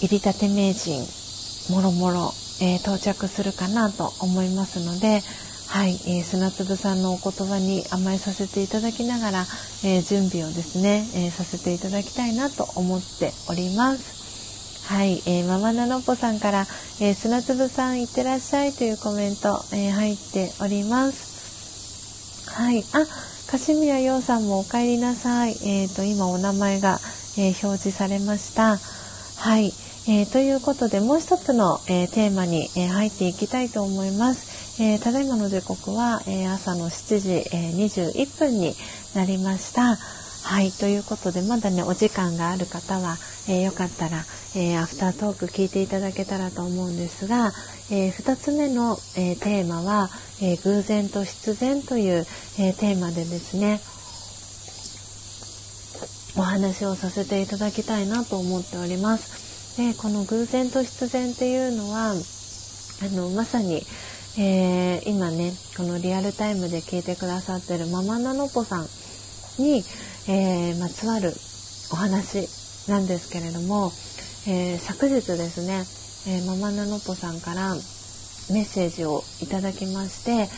[0.00, 1.06] 入りたて名人、
[1.68, 5.22] もろもろ、え到着するかなと思いますので、
[5.66, 9.46] はい、えー、砂粒さんのお言葉に甘えさせていただきながら、
[9.82, 14.23] えー、準備をですね、えー、させていただきたいなと思っております。
[14.86, 16.66] はい、えー、ママナノポさんから、
[17.00, 22.50] えー、砂粒さんいってらっしゃいというコメント、えー、入っております。
[22.50, 23.06] はい、あ、
[23.50, 25.56] カシミヤヨウさんもお帰りなさい。
[25.64, 27.00] えっ、ー、と、今お名前が、
[27.38, 28.76] えー、表示されました。
[29.36, 29.72] はい、
[30.06, 34.82] えー、ということで、もう一つの、えテーマに、え入っていきたいと思います。
[34.82, 38.74] えー、ただいまの時刻は、えー、朝の7時、えー、21分に
[39.14, 39.98] なりました。
[40.46, 40.72] はい。
[40.72, 43.16] ということで、まだね、お時間がある方は、
[43.48, 44.24] えよかったら、
[44.54, 47.50] えアフタートーク聞いていただけたらと思うんですが、
[47.90, 50.10] え2つ目の、えテーマは、
[50.42, 52.26] え偶然と必然という、
[52.58, 53.80] えテーマでですね、
[56.36, 59.78] お話をさせていただきたいなと思っております。
[59.78, 62.14] で、この偶然と必然っていうのは、あ
[63.16, 63.82] の、まさに、
[64.36, 69.84] えー、今ねこのリアルタイムで聞いてくださってるママナノポさんに、
[70.26, 71.32] えー、まつわる
[71.92, 72.48] お話
[72.88, 73.92] なんですけれども、
[74.46, 75.84] えー、昨日ですね、
[76.26, 80.48] えママナノポさんからメッセージをいただきまして、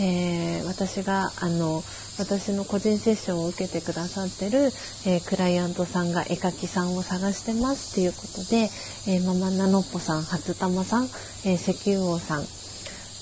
[0.00, 1.82] え私があの
[2.18, 4.70] 私の個人セッションを受けてくださってる、
[5.06, 8.70] え、クライアントさんが絵描きさんを探してますっていうことで、
[9.06, 11.08] えー、ママナノポさん、初玉さん、
[11.44, 12.46] え、石油王さん、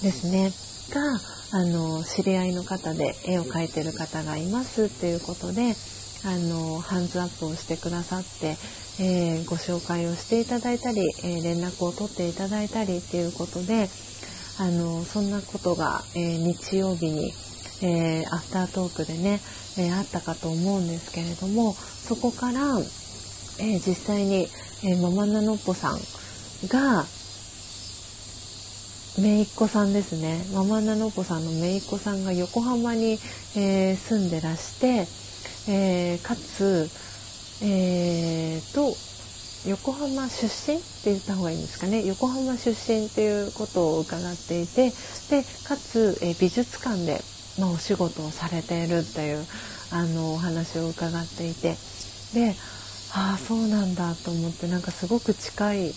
[0.02, 0.69] ですね。
[0.90, 1.20] が
[1.52, 5.74] あの知り合いの方で絵を描いてる方がいますっていうことで
[6.24, 8.56] あのハンズアップをしてくださって、
[9.00, 13.88] えー、ご紹介をしていただいたり、えー、連絡を取っていただいたりっていうことで
[14.58, 17.32] あのそんなことが、えー、日曜日に、
[17.82, 19.40] えアフタートークでね、
[19.78, 22.78] えあったかと思うんですけれどもそこから、
[23.58, 24.48] え実際に、
[24.84, 26.00] えママナノッポさん
[26.68, 27.06] が
[29.18, 30.44] 姪っ子さんですね。
[30.54, 33.18] ママナノコさんの姪っ子さんが横浜に、
[33.56, 35.06] えー、住んでらして、
[35.70, 36.88] えー、かつ、
[37.62, 38.94] えー、と
[39.68, 42.04] 横浜出身って言った方がいいんですかね。
[42.06, 44.90] 横浜出身っていうことを伺っていて
[45.28, 47.20] でかつ、え美術館で、
[47.58, 49.44] まあ、お仕事をされているっていう
[49.90, 51.76] あのお話を伺っていて。
[52.32, 52.54] で
[53.12, 55.94] ああそうなんだと思ってなんかすごく近い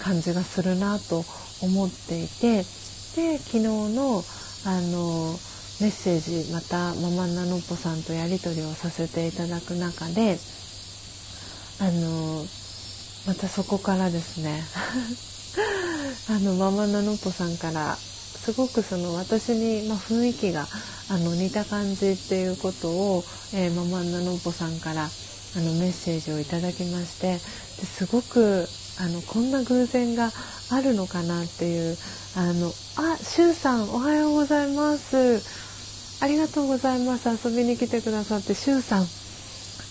[0.00, 1.24] 感じがするなと
[1.64, 4.24] 思っていてで昨日の
[4.66, 5.38] あの
[5.80, 10.38] メッセージまたママナノッポさんとやり取りをさせていただく中で
[11.80, 12.44] あの
[13.26, 14.62] またそこからですね
[16.30, 20.68] あのママナノッポさんからすごくその私に、ま、雰囲気が
[21.10, 28.68] あの似た感じっていうことを、えー、ママナノッポさんからあのメッセージをいただきましてですごく
[29.00, 30.30] あのこんな偶然が
[30.70, 31.96] あるのかなっていう
[32.36, 35.42] あのあしゅうさんおはようございます。
[36.22, 37.28] ありがとうございます。
[37.28, 39.06] 遊びに来てくださってしゅうさん。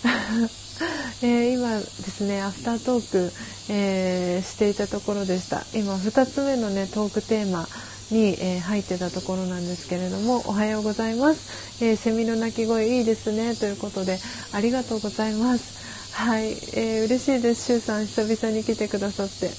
[1.22, 3.32] えー、今ですねアフタートーク、
[3.70, 5.66] えー、していたところでした。
[5.74, 7.68] 今2つ目のねトークテーマ
[8.10, 13.56] に、えー、入ってたところなんですけれどもおはようございます、えセミの鳴き声いいですね。
[13.56, 14.20] ということで
[14.52, 15.83] ありがとうございます。
[16.14, 17.66] はい、えー、嬉しいです。
[17.66, 19.52] しゅうさん、久々に来てくださって。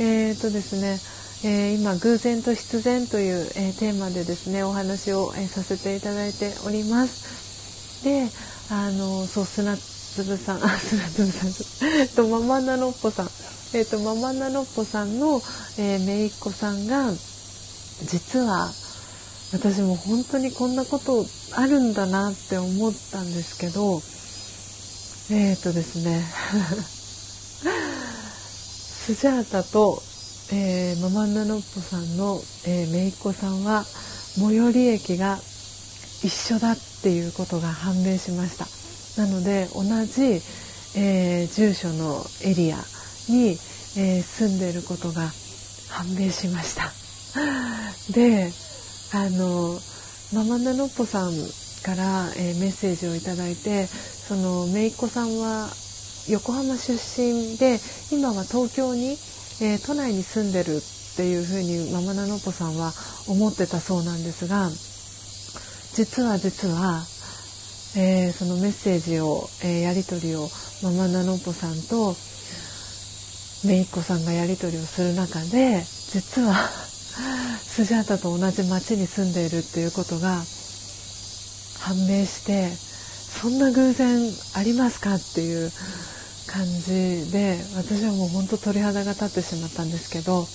[0.00, 1.00] えーとですね、
[1.44, 7.38] えー、今、偶然と必然という、えー、テーマでですね、お話を、えー、させていただいております。
[8.02, 8.28] で
[8.70, 13.30] あのそう砂粒さんあ砂粒さん えっとママナノッポさん
[13.74, 15.42] えっとママナノッポさんの、
[15.78, 17.12] えー、姪っ子さんが
[18.04, 18.72] 実は
[19.52, 24.02] 私も本当にこんなことあるんだなって思ったんですけど
[25.30, 26.24] えっ、ー、とですね。
[27.60, 30.02] スジャータと、
[30.52, 35.38] えー、ママンナノッポさんの、えー、姪っ子さんは最寄り駅が
[36.22, 38.66] 一緒だっていうことが判明しました。
[39.20, 40.40] なので同じ、
[40.96, 42.78] えー、住所のエリア
[43.28, 43.58] に、
[43.98, 45.30] えー、住んでいることが
[45.90, 46.90] 判明しました。
[48.12, 48.50] で
[49.12, 49.78] あの
[50.32, 51.34] ママナノッポさん
[51.82, 53.88] から、えー、メッセージを頂いて
[54.28, 55.70] その姪っ子さんは
[56.28, 57.80] 横浜出身で
[58.12, 59.12] 今は東京に、
[59.62, 62.92] えー、都内に住んでるっていうふうにママナノッポさんは
[63.26, 64.68] 思ってたそうなんですが
[65.94, 67.00] 実は実は、
[67.96, 70.46] えー、そのメッセージを、えー、やり取りを
[70.82, 72.12] ママナノッポさんと
[73.66, 75.82] 姪っ子さんがやり取りをする中で
[76.12, 76.68] 実は
[77.64, 80.44] スジャータと同じ町に住んでいるっていうことが
[81.80, 82.87] 判明して
[83.28, 84.18] そんな偶然
[84.54, 85.70] ありますかっていう
[86.46, 90.46] 感じで私はもうほんと鳥肌が立ってしまったんですけど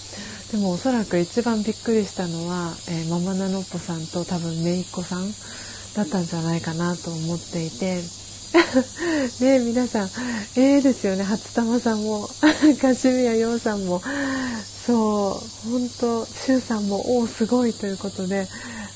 [0.52, 5.32] でもおそらく一番びっくりしたのは、えー、ママナノッポさんと多分姪っ子さん
[5.96, 8.02] だったんじゃないかなと思っていて
[9.42, 10.10] ね皆さん
[10.56, 11.24] ええー、ですよね。
[11.24, 12.30] 初玉さんも
[12.80, 14.02] カシミヤヨウさんも。
[14.86, 18.50] そう本当シュウさんもおおすごいということで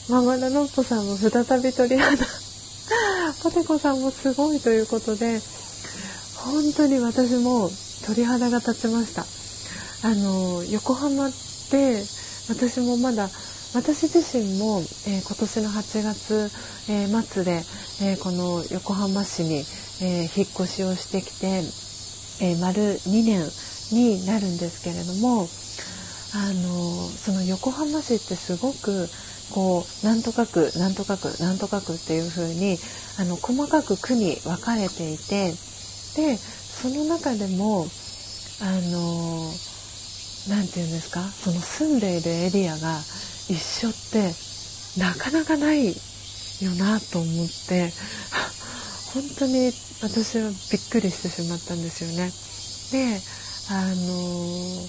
[0.09, 1.31] ママナノッポさんも再
[1.61, 2.25] び鳥肌
[3.43, 5.41] ポテコさんもすごいということで
[6.35, 7.69] 本当に私も
[8.05, 9.25] 鳥肌が立ちました。
[10.03, 11.31] あの横浜っ
[11.69, 12.05] て
[12.49, 13.29] 私もまだ
[13.73, 16.51] 私自身も、えー、今年の8月、
[16.89, 17.63] えー、末で、
[18.01, 19.65] えー、この横浜市に、
[19.99, 21.63] え引っ越しをしてきて、
[22.39, 23.51] え丸2年
[23.91, 25.49] になるんですけれども
[26.33, 29.09] あのその横浜市ってすごく
[29.51, 32.77] こうなんとか区なんとか区なんとか区っていう風に
[33.17, 35.53] あの細かく区に分かれていて
[36.15, 36.39] で
[36.81, 37.87] その中でも
[38.59, 39.53] あの
[40.47, 43.03] 何て言うんですかその住んでいるエリアが
[43.49, 44.33] 一緒って
[44.97, 45.87] なかなかない
[46.61, 47.93] よなと思って
[49.13, 49.71] 本当に
[50.01, 52.31] 私はびっくりしてしまったんですよね。
[52.91, 53.21] で
[53.69, 54.87] あの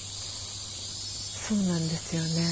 [1.49, 2.47] そうなんですよね。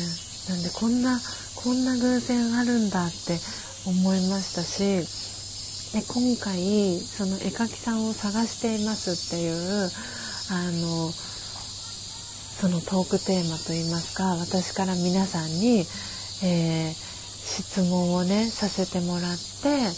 [0.49, 1.20] なんでこんな
[1.66, 3.40] こんな偶然あるんだって
[3.86, 5.02] 思いましたし
[5.98, 15.80] で今回その絵描きさんを探していますっていうあのそのトークテーマといいますか私から皆さんに、
[16.44, 19.90] えー、質問をねさせてもらって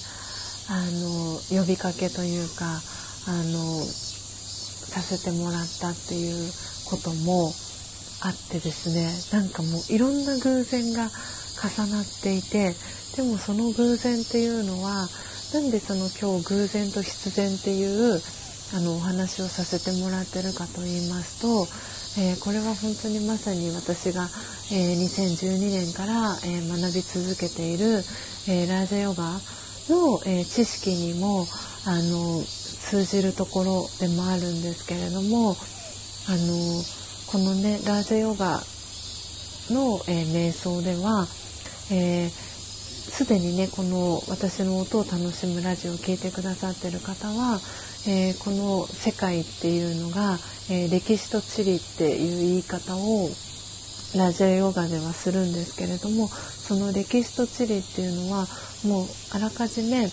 [0.72, 6.50] あの呼びかけというかあのさせてもらったっていう
[6.88, 7.52] ことも
[8.22, 11.10] あってですねなんかもういろんな偶然が
[11.58, 12.74] 重なっていて
[13.16, 15.08] でもその偶然っていうのは
[15.52, 18.20] なんでその今日偶然と必然っていう
[18.74, 21.66] あのお話をさせてもらってるかと言いますと、
[22.20, 24.28] えー、これは本当にまさに私が、
[24.70, 28.02] えー、2012年から、えー、学び続けている、
[28.46, 29.40] えラージャヨガ
[29.88, 31.46] の、え知識にも
[31.86, 35.56] あの通じるところでもあるんですけれども
[36.28, 36.82] あの
[37.32, 38.60] このねラージャヨガ
[39.70, 41.26] の、え瞑想では、
[41.90, 42.30] え
[43.18, 47.58] すでにねこの私の音を楽しむラジオを聴いてくださってる方は、
[48.06, 50.38] えー、この世界っていうのが、
[50.70, 53.28] えー、歴史と地理っていう言い方を
[54.16, 58.46] ラジオヨガではするんですけれどもその歴史と地理っていうのは
[58.84, 60.04] もうあらかじめ、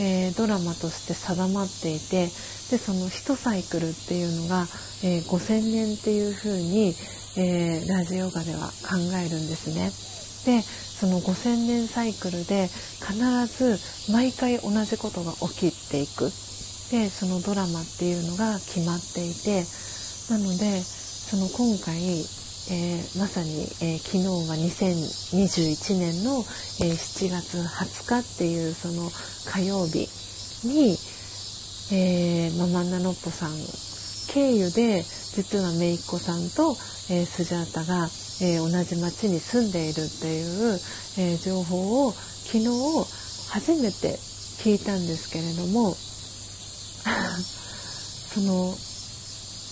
[0.00, 2.26] えー、ドラマとして定まっていて
[2.70, 4.66] でその1サイクルっていうのが、
[5.02, 6.94] えー、5,000年っていうふうに、
[7.36, 9.90] え、ラジオヨガでは考えるんですね。
[10.44, 10.64] で
[11.02, 12.68] その5,000年サイクルで
[13.00, 13.76] 必ず
[14.12, 16.30] 毎回同じことが起きていく。
[16.92, 19.64] でそのドラマっていうのが決まっていて
[20.30, 26.44] なのでその今回、えー、まさに、えー、昨日は2021年の、
[26.82, 29.10] えー、7月20日っていうその
[29.50, 30.06] 火曜日
[30.68, 30.96] に、
[31.90, 33.50] えー、ママンナノッポさん
[34.32, 36.76] 経由で実は姪っ子さんと、
[37.10, 38.08] えー、スジャータが、
[38.42, 40.80] えー、同じ町に住んでいるっていう、
[41.16, 42.66] えー、情報を昨日
[43.48, 44.18] 初めて
[44.58, 45.94] 聞いたんですけれども
[48.34, 48.76] その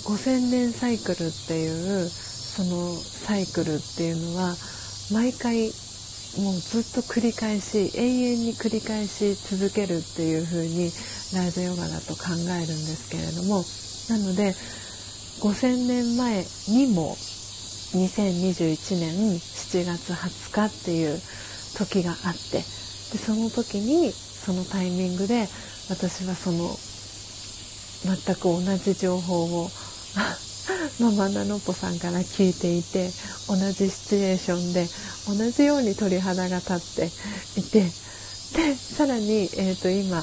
[0.04, 4.56] 5,000年サイクルっていうそのサイクルっていうのは
[5.10, 5.72] 毎回
[6.38, 10.92] もうずっと繰り返し永遠に繰り返し続けるっていう風に
[11.34, 13.64] ラージヨガだと考えるんですけれども
[14.08, 14.54] なので
[15.40, 17.16] 5000年前にも
[17.92, 21.20] 2021年7月20日っていう
[21.76, 22.64] 時があってで
[23.18, 25.48] その時にそのタイミングで
[25.88, 26.76] 私はその
[28.04, 29.68] 全く同じ情報を
[31.00, 33.10] ママナノポさんから聞いていて
[33.48, 34.86] 同じシチュエーションで
[35.26, 37.90] 同じように鳥肌が立っていて
[38.56, 40.18] でさらに、えーと、今、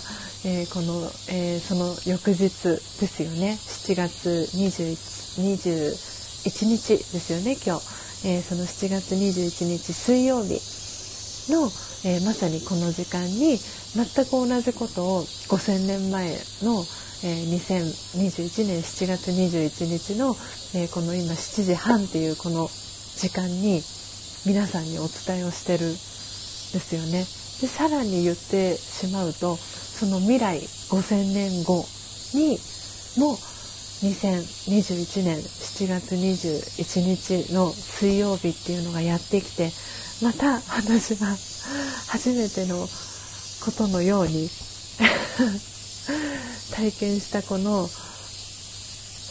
[0.45, 2.49] えー、この、えー、その翌日
[2.99, 3.57] ですよね。
[3.61, 4.98] 7月 21,
[5.56, 10.60] 21日ですよね今日、えー、その7月21日水曜日
[11.52, 11.72] の、
[12.06, 16.30] えまさにこの時間に全く同じことを5000年前
[16.62, 16.86] の
[17.24, 20.36] えー、2021年7月21日の、
[20.76, 23.82] えー、この今7時半っていうこの時間に
[24.46, 27.26] 皆さんにお伝えをしてるんですよね。
[27.62, 31.86] でさらに言ってしまうとその未来5000年後
[32.36, 32.60] に
[33.18, 33.36] も
[34.03, 39.72] 2021年7月21日の水曜日っていうのがやってきて
[40.22, 41.36] また私は
[42.07, 42.88] 初めての
[43.65, 44.49] ことのように
[46.76, 47.90] 体験したこの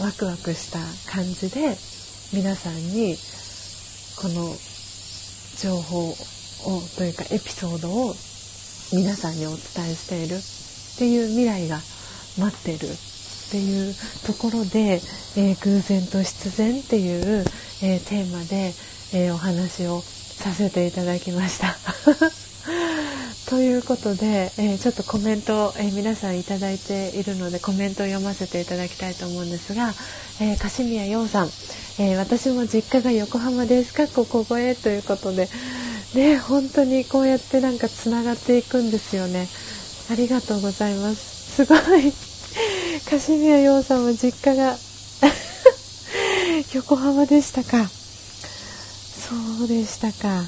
[0.01, 0.81] ワクワクした
[1.13, 1.79] 感じで
[2.33, 3.17] 皆さんに
[4.17, 4.53] この
[5.59, 6.17] 情報を
[6.97, 8.17] というかエピソードを
[8.93, 9.59] 皆さんにお伝
[9.91, 10.41] えしているっ
[10.99, 11.81] ていう未来が
[12.37, 12.89] 待ってる。
[13.47, 13.95] っていう
[14.27, 15.01] ところで、
[15.37, 17.45] えー、偶然と必然っていう、
[17.83, 18.73] えー、テーマで、
[19.15, 21.77] えー、お話をさせていただきました。
[23.49, 29.95] ということで、えー、ちょっとコメントを、えー、皆さんいただいているのでコメントを読ませていただきたいと思うんですが、
[30.41, 31.51] えー、柏宮洋さん、
[31.99, 33.95] え私も実家が横浜です。
[33.95, 35.49] かっこ小声ということで
[36.15, 39.49] ね本当にこうやってなんかつながっていくんですよね。
[40.11, 41.65] ありがとうございます。
[41.65, 42.26] すごい。
[43.11, 44.77] 柏宮洋さんも実家が
[46.75, 47.91] 横浜でしたか。
[49.27, 50.45] そうでしたか、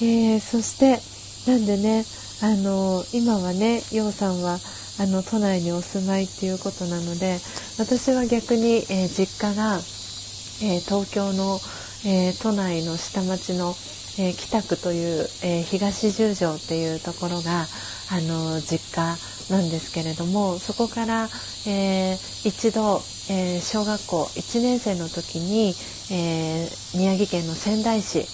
[0.00, 1.00] えー、そして
[1.46, 2.04] なんでね
[2.42, 4.58] あの今はね陽さんは
[4.98, 7.38] あの都内にお住まいっていうことなので
[7.78, 11.60] 私は逆に、えー、実家が、えー、東京の、
[12.04, 13.74] え、都内の下町の、
[14.18, 17.66] え北区という、え東十条っていうところが
[18.12, 19.16] あの実家
[19.50, 21.28] なんですけれどもそこから、
[21.66, 25.74] えー一度、え小学校1年生の時に、
[26.10, 28.26] え宮城県の仙台市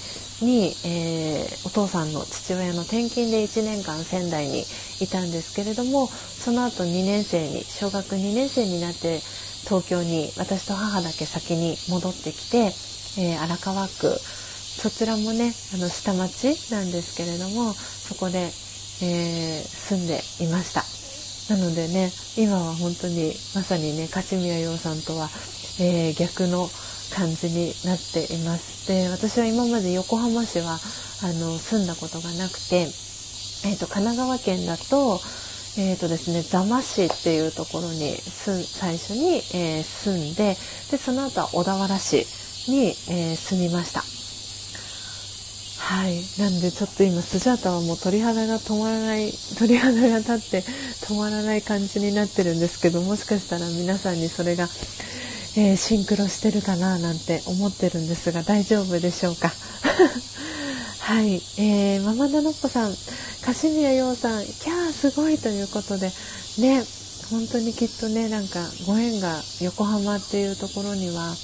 [0.45, 4.65] に、えー、お父さんの父親の転勤で1年間仙台に
[5.01, 9.21] いたんですけれどもその後2年生に小学2年生になって
[9.65, 12.73] 東京に私と母だけ先に戻ってきて、
[13.19, 14.21] えー、荒川区。
[14.77, 18.53] そちらもねあの下町なんですけれどもそこで、
[19.03, 20.85] えー、住んでいました
[21.55, 25.29] なのでね今は本当にまさにね勝宮洋さんとは、
[25.81, 26.69] えー、逆の
[27.15, 30.79] 感じになっていますで私は今まで横浜市は
[31.23, 35.21] あの住んだことがなくて、えーと、神奈川県だと,、
[35.79, 40.57] えーとですね、座間市っていうところに住最初に、えー、住んで
[40.91, 42.27] でその後は小田原市
[42.71, 44.16] に、えー、住みました。
[45.79, 46.25] はい。
[46.39, 50.63] なんでちょっと今、スジャータはもう鳥肌が止まらない、 鳥肌が立って
[51.03, 54.69] 止まらない感じになってるんですけど、もしかしたら皆さんにそれが
[55.59, 59.51] えー、シンクロしてるかななんて思ってるんですが大丈夫でしょうか？
[61.01, 62.95] はい、えー、ママナノッポさん
[63.41, 66.13] 柏宮洋さんキャーすごいということで
[66.59, 66.85] ね
[67.31, 71.35] 本当にきっとねなんかご縁が横浜っていうところには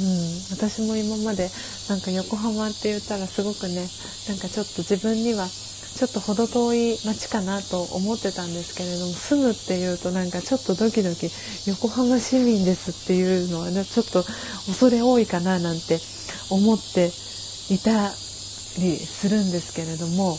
[0.00, 1.52] うん、私も今まで
[1.86, 3.90] なんか横浜って言ったらすごくね
[4.26, 5.50] なんかちょっと自分には
[5.94, 11.30] ちょっと程遠い街かなと思ってたんですけれども住むっていうとなんかちょっとドキドキ
[11.66, 14.24] 横浜市民ですっていうのは、ね、ちょっと
[14.66, 16.00] 恐れ多いかななんて
[16.48, 17.12] 思って
[17.68, 18.16] いた
[18.78, 20.38] りするんですけれども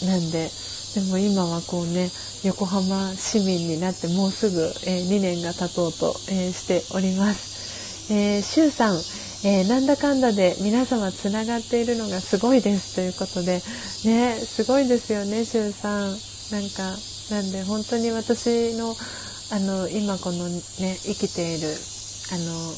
[0.00, 0.50] なんで
[0.94, 2.10] でも今はこうね
[2.42, 7.55] 横浜市民になってもうすぐ、え、2年が経とうと、え、しております。
[8.10, 8.96] えー、シュウさん
[9.44, 13.60] えー、なんだかんだで皆様つながっているのがすごいですということで
[14.04, 16.16] ねすごいですよねしゅうさん。
[16.50, 16.96] なんか
[17.30, 18.94] なんで本当に私の
[19.50, 20.62] あの今このね
[21.02, 21.68] 生きている
[22.32, 22.72] あの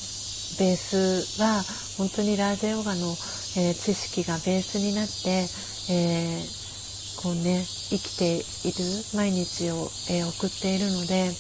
[0.59, 1.63] ベースは
[1.99, 3.09] 本当にラージェヨガの、
[3.57, 5.49] えー、知識がベースになって、
[5.93, 8.85] えー、こうね生きている
[9.15, 11.31] 毎日を、えー、送っているので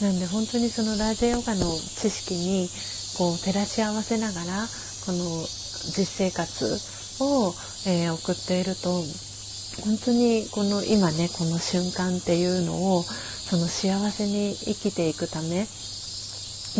[0.00, 2.68] なんで本当にそのラージェヨガの知識に
[3.20, 4.64] こう照らし合わせながら
[5.04, 5.44] この
[5.92, 6.80] 実生活
[7.20, 7.52] を、
[7.86, 9.04] えー、送っていると
[9.84, 15.68] 本当にこの今ねこの瞬間っていうのをその幸せに生きていくため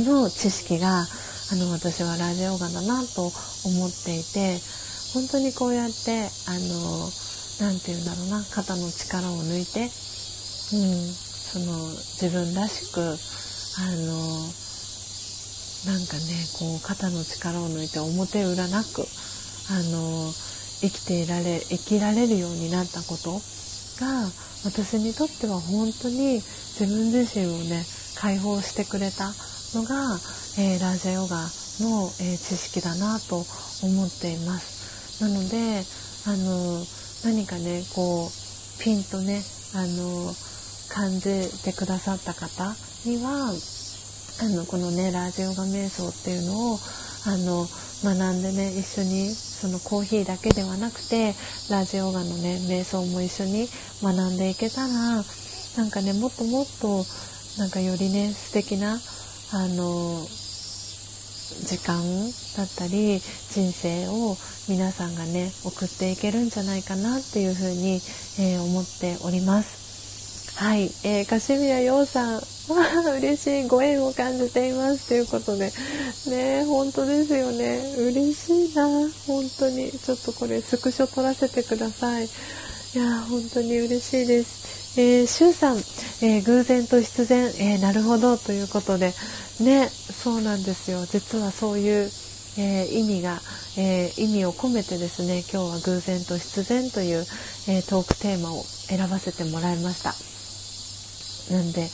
[0.00, 4.56] の知識があの私はラジオガだなと思っていて
[5.12, 7.04] 本当にこうやってあの
[7.60, 14.69] 何て言うんだろうな肩の力を抜いて、うん、その自分らしくあの
[15.86, 16.22] なんかね
[16.58, 19.06] こう肩の力を抜いて表裏なく
[19.70, 20.30] あの
[20.80, 23.40] 生きていられ生きられるようになったこと
[24.00, 24.28] が
[24.64, 26.40] 私にとっては本当に
[26.78, 27.84] 自分自身をね
[28.16, 29.32] 解放してくれた
[29.74, 30.18] のが、
[30.58, 31.36] えー、ラージャヨガ
[31.80, 33.44] の、えー、知識だなと
[33.82, 35.22] 思っています。
[35.22, 35.84] なので
[36.26, 36.84] あの
[37.24, 39.42] 何かねこうピンとね
[39.74, 40.34] あの
[40.88, 42.74] 感じてくださった方
[43.04, 43.52] には
[44.42, 46.78] あのこのねラージヨガ瞑想っていうのを
[47.26, 47.68] あの
[48.02, 51.34] 学んでね一緒にそのコーヒーだけではなくて
[51.70, 53.68] ラジオガのね瞑想も一緒に
[54.02, 57.04] 学んでいけたらなんかねもっともっと
[57.58, 58.94] なんかよりね素敵な
[59.52, 60.24] あの
[61.66, 62.00] 時間
[62.56, 64.36] だったり人生を
[64.68, 68.00] 皆さんがね送っていけるんじゃないかなっていうふうに、
[68.38, 69.79] えー、思っております。
[70.60, 72.42] はい、えー、カシミヤヨウさん。
[73.16, 73.66] 嬉しい。
[73.66, 75.08] ご縁を感じています。
[75.08, 75.72] ということで。
[76.26, 77.94] ね本当ですよね。
[77.96, 78.86] 嬉しいな。
[79.26, 79.90] 本当に。
[79.90, 82.26] ちょっとこれスクショ撮らせてください。
[82.26, 82.28] い
[82.94, 85.00] や本当に嬉しいです。
[85.00, 88.36] えー、シュウさん、えー、偶然と必然、えー、なるほど。
[88.36, 89.14] ということで。
[89.60, 89.88] ね
[90.22, 91.06] そうなんですよ。
[91.10, 92.10] 実はそういう、
[92.58, 93.40] えー、意味が、
[93.78, 95.42] えー、意味を込めてですね。
[95.50, 97.26] 今日は偶然と必然という、
[97.66, 100.14] えー、トークテーマを選ばせてもらいました。
[101.50, 101.88] なんで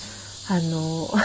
[0.49, 1.09] あの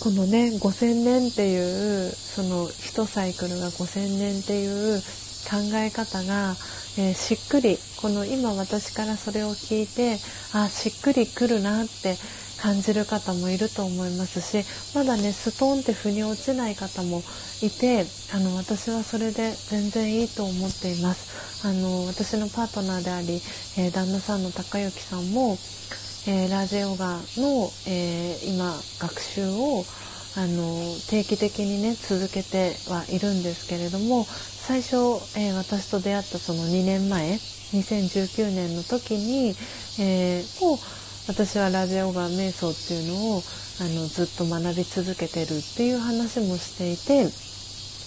[0.00, 5.00] このね5000年っていうその1サイクルが5000年っていう
[5.48, 6.56] 考え方が、
[6.98, 10.18] えー、しっくりこの今私からそれを聞いて
[10.52, 12.16] あしっくりくるなって
[12.60, 17.22] 感じる方もいると思いますしまだねストーンって腑に落ちない方も
[17.62, 21.66] いてあの私はそれで全然いいと思っています。
[21.66, 23.40] あの私のパートナーであり、
[23.78, 25.58] えー、旦那さんの高之さんも
[26.28, 29.84] えー、ラジヨガの、えー、今学習を
[30.36, 34.96] あの定期的にね続けてはいるんですけれども最初、
[35.38, 37.34] えー、私と出会ったその2年前
[37.72, 39.54] 2019年の時に、
[40.00, 40.78] えー、もう
[41.28, 43.42] 私はラジオガ瞑想っていうのを
[43.80, 47.30] あのずっと学び続けてるっていう話もしていて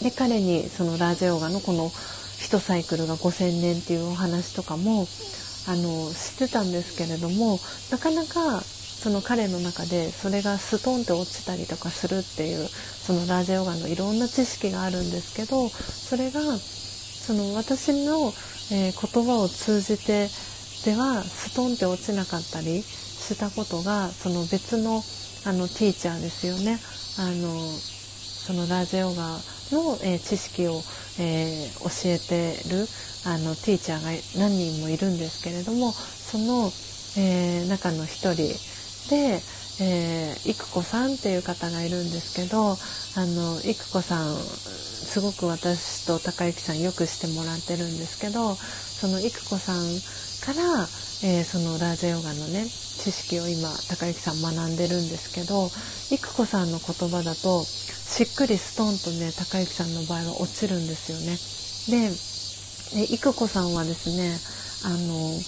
[0.03, 5.07] で彼にそのラジオガのこの1サイクルが5,000年っていうお話とかも
[5.69, 7.59] あの知ってたんですけれども
[7.91, 18.33] なかなかその彼の中でそれがストンって落ちたりとかするっていうそのラージヨガのいろんな知識があるんですけどそれがその私の、
[18.73, 20.27] えー、言葉を通じて
[20.85, 25.03] ではストンって落ちなかったりしたことがその別の
[25.45, 26.79] あのティーチャーですよね。
[27.17, 27.53] あの
[28.49, 29.37] そのラージヨガ
[29.71, 30.81] の、えー、知識を、
[31.19, 32.87] えー、教えてる
[33.23, 34.09] あのティーチャーが
[34.41, 36.71] 何人もいるんですけれどもその、
[37.15, 38.37] えー、中の一人
[39.07, 39.39] で、
[39.79, 50.01] えー、育子さんっていう方がいるんですけどあの育子さんすごく私と高之さんよくしてもらってるんですけどその育子さん
[50.41, 50.87] から、
[51.21, 55.67] えー、そのラージャヨガのね知識を今高之さん学んでるんですけど
[56.11, 61.35] 育子さんの言葉だとしっくりストンとね高之さんの場合は落ちるんですよね。
[61.87, 62.09] で
[63.07, 64.39] で育子さんはですね
[64.83, 65.39] あの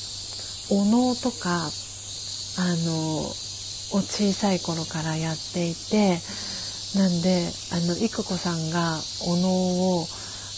[0.70, 1.72] お能とか
[2.58, 3.34] あの
[3.94, 6.20] を小さい頃からやっていて
[6.96, 10.08] なんであの育子さんがお能を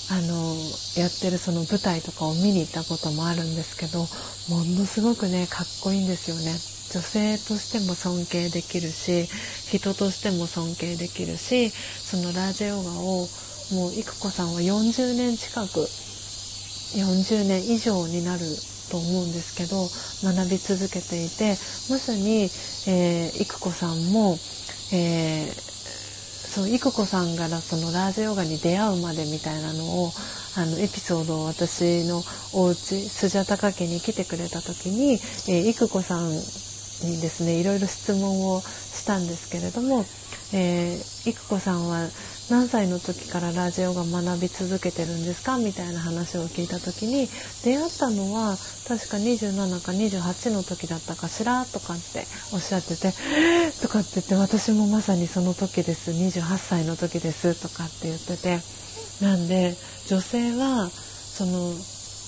[0.10, 0.56] あの
[0.98, 4.00] やってるその舞台とかを見に行ったこともあるんですけど
[4.50, 6.60] ものすごくねかっこいいんですよね。
[6.94, 9.26] 女性としても尊敬できるし
[9.72, 13.28] 人としても尊敬できるしそのラージャヨガを
[13.72, 15.80] もう育子さんは40年近く
[16.94, 18.42] 40年以上になる
[18.92, 19.90] と思うんですけど
[20.22, 21.58] 学び続けていて
[21.90, 22.44] まさに、
[22.86, 24.38] えー、育子さんも、
[24.94, 25.73] えー、
[26.54, 30.12] そう育子さんからそのラージヨガに出会うまでみたいなのを
[30.56, 32.24] あのエピソードを私の
[32.54, 35.14] お家スジャタカ家に来てくれた時に、
[35.48, 40.06] えー、育子さんにですねいろいろ質問をしたんですけれども、
[40.54, 42.08] えー、育子さんは
[42.50, 45.58] 何歳の時からラジオが学び続けてるんですか？
[45.58, 47.28] みたいな話を聞いた時に
[47.64, 48.58] 出会ったのは
[48.88, 53.14] 確か27か28の時だったかしらとかっておっしゃってて
[53.82, 56.12] とかって言って私もまさにその時です。
[56.12, 57.56] 28歳の時です。
[57.56, 58.60] とかって言ってて。
[59.22, 61.74] なんで女性はその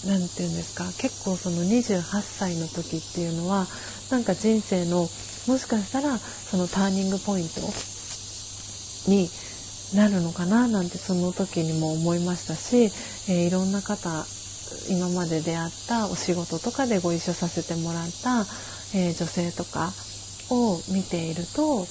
[0.06, 0.86] 何て言うんですか？
[0.98, 3.68] 結構その28歳の時っていうのは
[4.10, 5.10] なんか人生の
[5.48, 7.62] もしかしたらそのターニングポイント
[9.12, 9.30] に
[9.94, 12.86] なるのかななんてその時にも思いましたし、
[13.32, 14.26] えー、いろんな方
[14.90, 18.42] 今まで出会ったお仕事とかでご一緒させてもらった、
[18.98, 19.94] えー、女性とか
[20.50, 21.86] を見ていると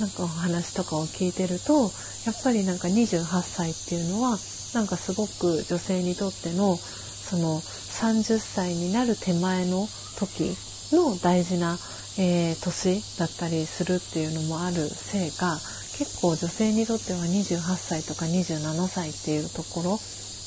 [0.00, 1.90] なんかお話とかを聞いてると
[2.26, 4.38] やっぱりなんか28歳っていうのは
[4.74, 9.88] なんかすごく女性にとってのその30歳になる手前の
[10.18, 10.54] 時
[10.92, 11.78] の大事な、
[12.18, 15.58] えー、年だったりするっていうのもあるせいか
[15.98, 19.90] 結構女性にとっては28歳とか27歳っていうところ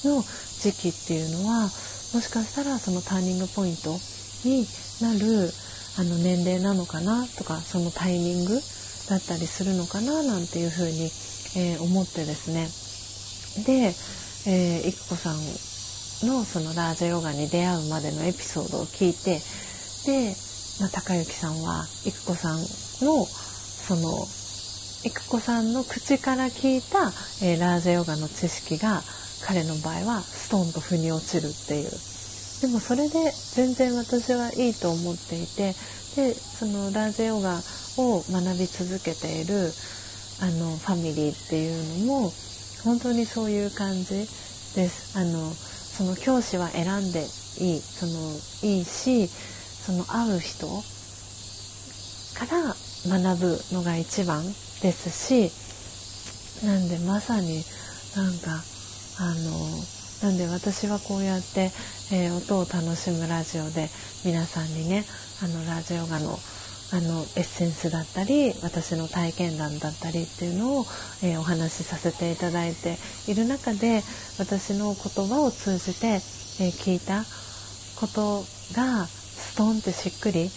[0.05, 0.23] の
[0.59, 1.63] 時期っていうのは
[2.13, 3.97] もしかしたらそのターニングポイント
[4.45, 4.65] に
[5.01, 5.51] なる
[5.97, 8.59] あの年齢なのかなとかそのタイミング
[9.09, 11.05] だったりするのかななんていうふうに、
[11.57, 12.69] えー、思ってですね。
[13.65, 13.93] で、
[14.49, 15.37] えー、いくこさん
[16.27, 19.41] のそのラージャヨガに出会うまでのエピソードを聞いて
[20.05, 20.35] で、
[20.79, 22.59] まあ、高之さんは育子さん
[23.05, 24.27] のその
[25.05, 29.01] 育子さんの口から聞いた、えー、ラージャヨガの知識が
[29.45, 31.91] 彼の場合はストンと腑に落ちるっていう
[32.61, 35.73] でもそれで全然私はいいと思っていて
[36.15, 37.61] でそのラージャヨガ
[37.97, 39.71] を学び続けている
[40.41, 42.31] あのファミリーっていうのも
[42.83, 44.27] 本当にそういう感じ
[44.75, 45.17] です。
[45.17, 47.25] あのその教師は選んで
[47.59, 50.67] いいそのいいしその会う人
[52.37, 52.75] から
[53.07, 54.43] 学ぶのが一番
[54.81, 55.51] ですし
[56.65, 57.63] なんでまさに
[58.15, 58.63] なんか
[59.19, 61.71] あのなんで私はこうやって、
[62.11, 63.89] えー、音を楽しむラジオで
[64.25, 65.05] 皆さんにね
[65.43, 66.37] あのラジオガの
[66.91, 70.85] あのエッセンスだったり私の体験談だったりっていうのを、
[71.21, 72.97] えー、お話しさせていただいて
[73.27, 74.01] いる中で
[74.39, 76.21] 私の言葉を通じて、えー、
[76.71, 77.25] 聞いた
[77.99, 78.43] こと
[78.73, 80.49] がストンってしっくり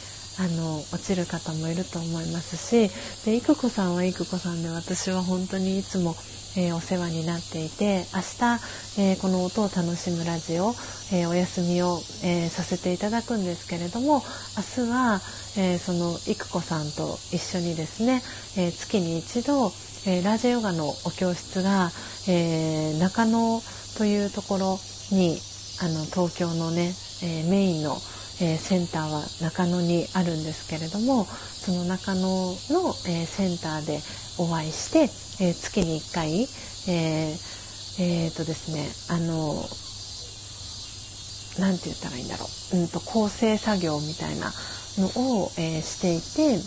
[0.42, 2.90] あの落ちる方もいると思いますし
[3.24, 6.16] でいく子さんはいく子さんで私は本当にいつも、
[6.56, 10.70] えー、お世話になっていて明日、えー、この音を楽しむラジオ、
[11.12, 14.24] えー、お休みを、えさせていただくんですけれども
[14.76, 15.20] 明日は、
[15.56, 18.20] えそのいく子さんと一緒にですね、
[18.56, 19.72] え月に一度、
[20.06, 21.92] えラジオヨガのお教室が、
[22.26, 23.62] え中野
[23.96, 24.80] というところ
[25.12, 25.38] に
[25.80, 27.96] あの東京のね、えメインの
[28.42, 32.26] えー、センターは中野にあるんですけれどもその中野の、
[33.06, 34.00] えー、センターで
[34.36, 35.02] お会いして、
[35.44, 36.48] えー、月に1回、
[36.88, 37.36] え
[38.00, 39.64] えー、とですねあの
[41.60, 44.52] 何て言ったらいいんだろう、うんと、構成作業みたいな
[44.98, 45.06] の
[45.40, 46.58] を、えしていて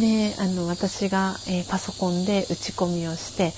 [0.00, 3.52] であの私が、えパソコンで打ち込みをして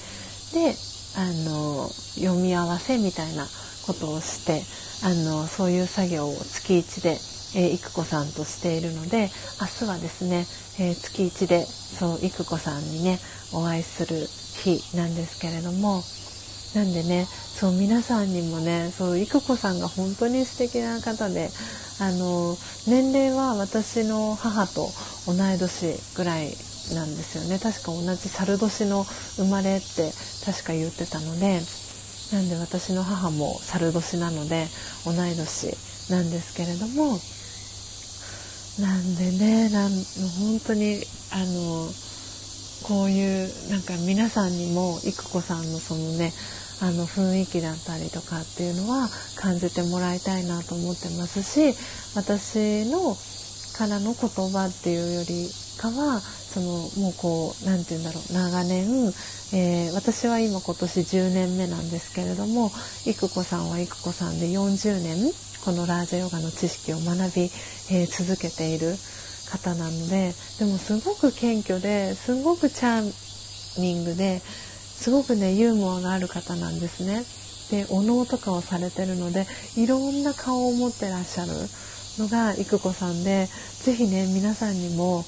[0.55, 0.75] で
[1.17, 3.47] あの読み合わせみたいな
[3.91, 4.63] ことをして
[5.05, 7.19] あのそういう作業を月1で、
[7.57, 9.31] え、育子さんとしているので
[9.61, 10.47] 明日はですね、
[10.79, 13.19] えー、月1でそう育子さんにね
[13.53, 14.29] お会いする
[14.63, 16.05] 日なんですけれども
[16.75, 21.51] なんでねそう皆さんにもねそう育子さんが本当に素敵な方で
[21.99, 22.57] あの
[22.87, 24.91] 年齢は私の母と
[25.27, 26.57] 同い年ぐらい
[26.95, 27.59] なんですよね。
[27.59, 29.05] 確か同じ猿年の
[29.37, 30.13] 生まれって
[30.45, 31.61] 確か言ってたので
[32.33, 34.69] なんで私の母も猿年なので
[35.05, 35.77] 同い年
[36.11, 37.19] なんですけれども
[38.79, 40.05] なんでねなん
[40.39, 41.03] 本当に
[41.33, 41.89] あの
[42.85, 46.33] こういうなんか皆さんにも育子さんのそのね
[46.81, 51.75] あの雰囲気だったりとかっていうのは感じてもらいたいなと思ってますし
[52.15, 53.17] 私の
[53.77, 59.13] からの言葉っていうよりかはそのもうこう何て言うんだろう長年
[59.53, 62.71] えー、私は今今年10年目なんですけれども
[63.05, 65.33] 育子さんは育子さんで40年
[65.65, 67.43] このラージャヨガの知識を学び、
[67.91, 68.95] えー、続けている
[69.51, 77.25] 方なのででもすごく謙虚ですごくチャーミングですごくねユーモアがある方なんですね。
[77.71, 79.47] でお能とかをされてるので
[79.77, 81.53] いろんな顔を持ってらっしゃる
[82.19, 85.25] のが育子さんで是非ね皆さんにも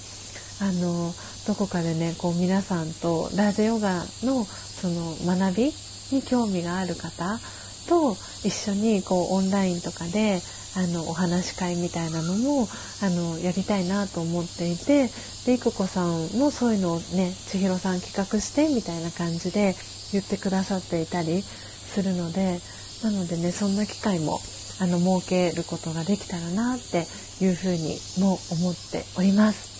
[0.60, 1.14] あの
[1.46, 5.72] どこかでねこう皆さんとラージヨガのその学び
[6.12, 7.40] に興味がある方
[7.88, 10.42] と一緒にこうオンラインとかで
[10.74, 12.68] あのお話し会みたいなのも
[13.02, 15.10] あのやりたいなと思っていて
[15.44, 19.74] でいく子さんもそういうのをね千尋さん企画してみたいな感じで
[20.12, 22.60] 言ってくださっていたりするので
[23.02, 24.40] なのでねそんな機会も
[24.80, 27.06] あの設けることができたらなって
[27.44, 29.71] いうふうにも思っております。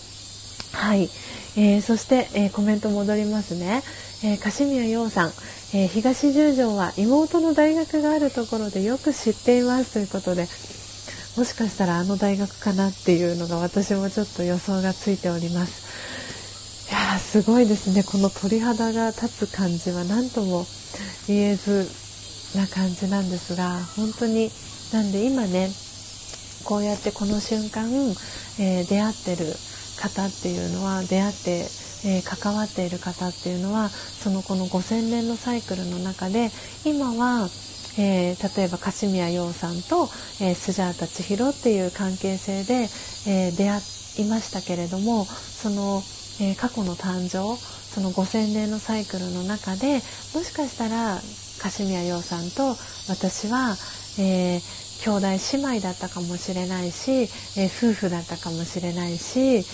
[0.72, 1.10] はい、
[1.56, 3.82] えー、そして、えー、コメント戻りますね、
[4.24, 5.28] えー、柏宮陽さん、
[5.74, 9.94] えー、東十条は妹の大学があるところでよく知っています。
[9.94, 10.48] ということで
[11.36, 16.90] もしかしたらあの大学かなっていうのが私もちょっと予想がついております。
[16.90, 18.02] いやすごいですね。
[18.02, 20.66] この鳥肌が立つ感じは何とも
[21.26, 21.88] 言えず
[22.54, 24.50] な感じなんですが本当に
[24.92, 25.70] なんで今ね
[26.64, 27.88] こうやってこの瞬間、
[28.60, 29.46] えー、出会ってる
[30.02, 31.50] 方っていうのは出会って、
[32.04, 36.50] えー、関わっている方っていうのはそのこの5000年のサイクルの中で
[36.84, 37.48] 今は、
[37.98, 40.08] えー、例えば柏宮陽さんと、
[40.40, 42.88] えー、スジャータ千尋っていう関係性で、
[43.28, 43.80] え出会
[44.18, 46.02] いましたけれどもその、
[46.40, 50.00] え過去の誕生その5000年のサイクルの中で
[50.34, 51.20] もしかしたら
[51.60, 52.74] 柏宮陽さんと
[53.08, 53.76] 私は、
[54.18, 59.66] えー兄弟姉妹だったかもしれないし、え、夫婦だったかもしれないし、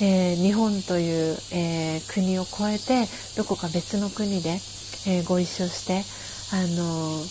[0.00, 4.60] え、日本という、え、国を越えてどこか別の国で、
[5.06, 6.04] えご一緒して
[6.50, 7.26] あの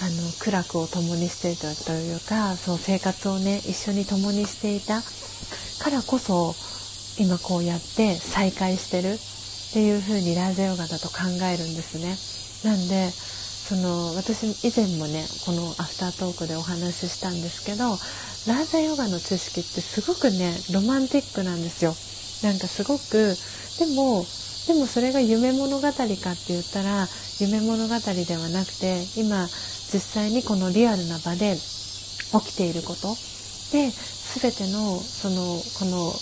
[0.00, 5.02] あの苦楽を共にしていたというかそう生活をね一緒に共にしていた
[5.78, 6.56] からこそ
[7.18, 9.14] 今こうやって再会してる
[9.70, 12.18] っていう風にラーゼヨガだと考えるんですね。
[12.62, 13.12] なんで
[13.62, 18.00] その私以前もねこのアフタートークでお話ししたんですけど
[18.46, 21.96] ラーザヨガの知識ってすごくねロマンティックなんですよ。
[22.42, 23.36] なんかすごく
[23.78, 24.26] でも
[24.66, 26.18] でもそれが夢物語かって
[26.48, 27.08] 言ったら
[27.40, 29.48] 夢物語ではなくて今
[29.92, 33.16] 実際にこのリアルな場で起きていること。
[33.72, 33.90] で
[34.40, 36.12] 全てのそのこの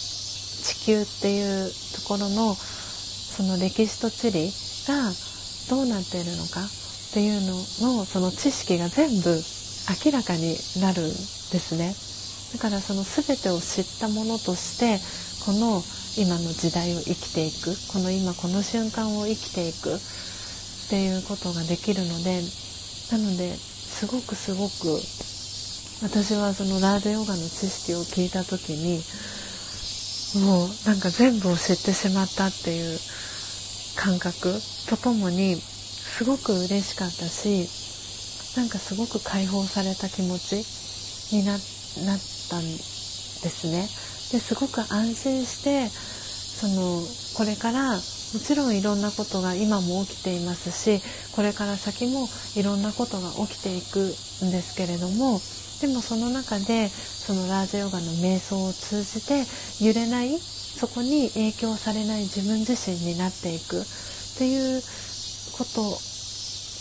[0.62, 4.52] 地球っていうところのその歴史と地理
[4.86, 5.12] が
[5.68, 6.79] どうなっているのか。
[7.10, 9.42] っていうののその知識が全部
[10.04, 11.10] 明らかになるん
[11.50, 11.96] ですね。
[12.52, 15.00] だからその全てを知ったものとして
[15.44, 15.84] この
[16.16, 20.00] 今の時代を生きていくこの今この瞬間を生きていくっ
[20.88, 22.42] ていうことができるので
[23.10, 25.00] なのですごくすごく
[26.02, 29.02] 私はそのラーデヨガの知識を聞いた時に
[30.44, 32.98] もうなんか全部を知ってしまったっていう
[33.96, 35.60] 感覚とともに
[36.20, 37.66] すごく嬉しかったし
[38.54, 40.56] なんかすごく解放された気持ち
[41.34, 41.60] になっ
[42.50, 42.78] たんで
[43.48, 43.88] すね。
[44.30, 47.00] ですごく安心してその
[47.38, 48.00] これからも
[48.44, 51.00] ちろんいろんなことが今も起きていますし
[51.32, 54.14] これから先もいろんなことが起きていく
[54.44, 55.40] んですけれども
[55.80, 59.46] でもその中でそのラージヨガの瞑想を通じて
[59.82, 63.84] 揺れないそこに影響されない自分自身になっていくっ
[64.36, 64.82] ていう
[65.60, 66.09] こと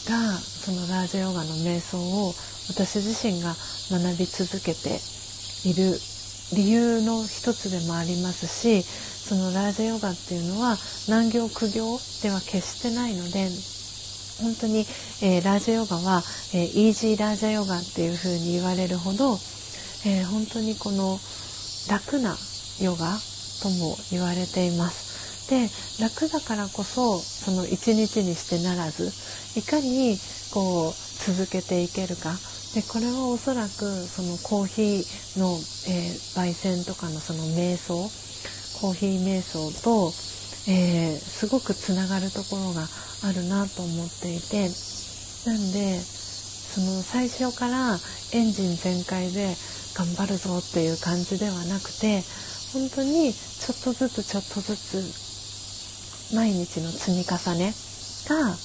[0.07, 2.33] がそのラージャヨガの瞑想を
[2.69, 3.55] 私自身が
[3.91, 4.99] 学び続けて
[5.65, 5.99] いる
[6.53, 10.77] 理由の一つでもありますしそのラージャヨガっていうのは
[11.07, 13.49] 難行苦行では決してないので
[14.41, 14.85] 本当に、
[15.21, 16.23] えー、ラージャヨガは、
[16.53, 19.33] えー、イージーラージャヨガっていうふうに言われるほど、
[20.05, 21.19] えー、本当にこの
[21.89, 22.37] 楽な
[22.81, 23.19] ヨガ
[23.61, 25.08] とも言われています。
[25.49, 25.67] で
[25.99, 29.11] 楽だからこそその一日にしてならず
[29.59, 30.17] いかに
[30.53, 32.37] こう続けていけるか。
[32.75, 35.57] でこれはおそらくそのコーヒーの、
[35.89, 37.97] えー、焙煎とかのその瞑想
[38.79, 40.13] コーヒー瞑想と、
[40.71, 42.85] えー、すごくつながるところが
[43.25, 44.69] あるなと思っていて
[45.49, 47.97] なんでその最初から
[48.33, 49.55] エンジン全開で
[49.97, 52.21] 頑張るぞっていう感じではなくて
[52.71, 55.28] 本当にちょっとずつちょっとずつ
[56.33, 57.73] 毎日の積み重ね
[58.27, 58.55] が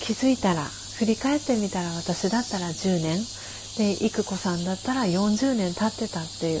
[0.00, 0.64] 気づいたら
[0.98, 3.18] 振り返ってみたら私だったら10年
[3.78, 6.60] で育子さんだったら40年経ってたっていう。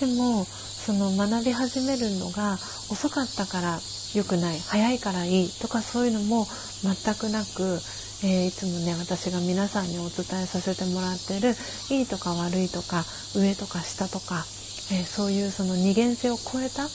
[0.00, 2.54] でもその学び始めるのが
[2.90, 3.78] 遅かったから
[4.14, 6.46] 良くない早いからいいとかそういうのも
[6.82, 7.78] 全くなく、
[8.24, 11.54] えー、いつもね私が皆さんにお伝えさせてもらってる
[11.90, 13.04] いいとか悪いとか
[13.36, 14.46] 上とか下とか、
[14.90, 16.88] えー、そういうその二元性を超えた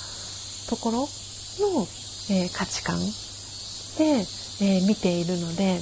[0.74, 1.88] ところの、
[2.34, 4.26] えー、価値観で、
[4.66, 5.80] えー、見ているので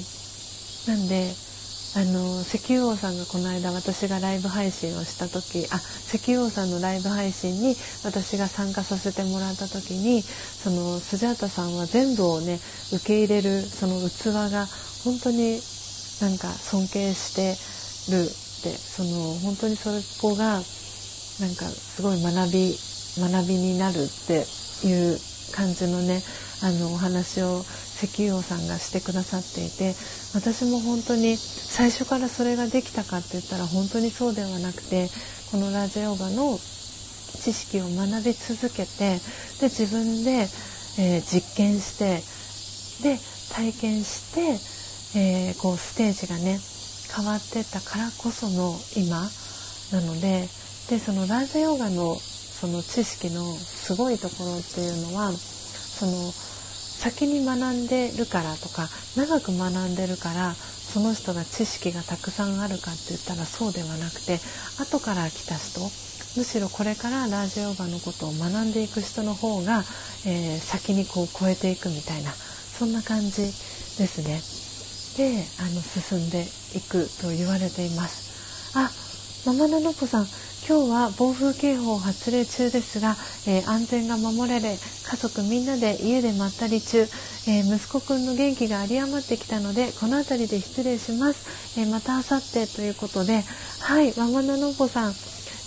[0.86, 1.32] なんで
[1.96, 12.60] あの石油王さんがこの間私がライブ配信をした時あ石油王さんのライブ配信に私が参加させてもらった時にそのスジャータさんは全部をね
[12.94, 14.68] 受け入れるその器が
[15.04, 15.60] 本当に
[16.20, 17.56] なんか尊敬して
[18.12, 18.28] るっ
[18.64, 19.90] てその本当にそ
[20.22, 20.60] こが
[21.40, 22.76] なんかすごい学び
[23.20, 24.46] 学びになるって
[24.88, 25.20] いう
[25.54, 26.24] 感じのね
[26.64, 29.96] あのお話を石油王さんがしてくださっていて
[30.34, 35.10] 私も本当に最初からそれができたかって言ったら本当にそうではなくて
[35.52, 36.58] このラジオガの、
[37.42, 39.18] 知識を学び続けて
[39.60, 40.48] で自分で、
[41.00, 42.22] えー、実験して
[43.02, 43.18] で
[43.54, 46.60] 体験して、えー、こうステージがね
[47.16, 49.22] 変わってったからこその今
[49.92, 50.48] なので
[50.90, 53.42] でそのラージャヨガのその知識の
[53.92, 58.88] すごいところっていうのはその先に学んでるからとか
[59.18, 64.40] 長く学んでるからその人が知識がたくさんあるかって言ったらそうではなくて
[64.80, 65.82] 後から来た人
[66.38, 69.84] むしろこれからラージヨガのことを学んでいく人の方が、
[70.26, 73.52] えー、先にこう超えていくみたいなそんな感じで
[74.08, 74.40] すね。
[75.18, 78.32] であの進んでいくと言われています。
[78.74, 78.90] あ
[79.46, 80.28] ママナノコさん
[80.68, 83.16] 今日は暴風警報発令中ですが、
[83.48, 87.00] えー、安全が守られ家族みんなで家でまったり中、
[87.48, 93.44] えー、息子くんの元気が有り余ってきたのでこの辺りで失礼します、えー、また明後日ということで
[93.80, 95.14] はいママナノコさん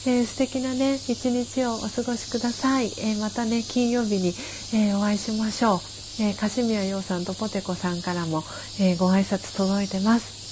[0.06, 4.34] えー、素敵なね一日をお過ごしください、えー、またね金曜日に、
[4.74, 5.78] えー、お会いしましょう、
[6.22, 8.44] えー、柏宮陽さんとポテコさんからも、
[8.78, 10.43] えご挨拶届いてます。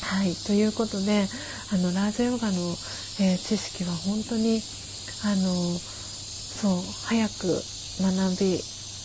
[0.00, 0.34] はい。
[0.46, 1.28] ということで
[1.70, 2.76] あのラージヨガの、
[3.20, 4.60] え知識は本当に
[5.24, 7.62] あのそう早く
[8.00, 8.60] 学び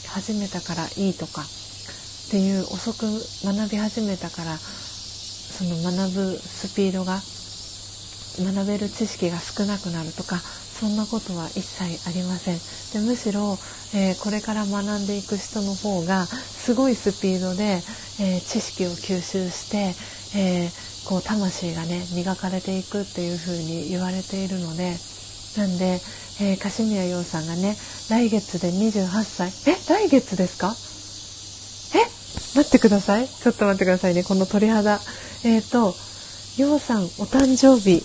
[0.08, 7.22] 始めたからいいとかっていう遅く学び始めたからその学ぶスピードが
[8.40, 10.42] 学べる知識が少なくなるとか
[10.84, 12.60] そんなことは一切ありません。
[12.92, 13.58] でむしろ、
[13.96, 17.80] えー、これから学んでいく人の方がすごいスピードで、
[18.20, 19.96] えー、知識を吸収して、
[20.38, 24.98] えー、こう魂がね磨かれていくっていう風に言われているので。
[25.56, 26.02] なんで、
[26.42, 27.78] えー、柏宮陽さんがね
[28.10, 29.54] 来月で28歳。
[29.72, 30.76] え来月ですか？
[31.96, 32.00] え
[32.58, 33.28] 待ってください。
[33.30, 34.24] ちょっと待ってくださいね。
[34.24, 35.00] この鳥肌。
[35.46, 35.96] えっ、ー、と
[36.58, 37.98] 陽さんお誕生日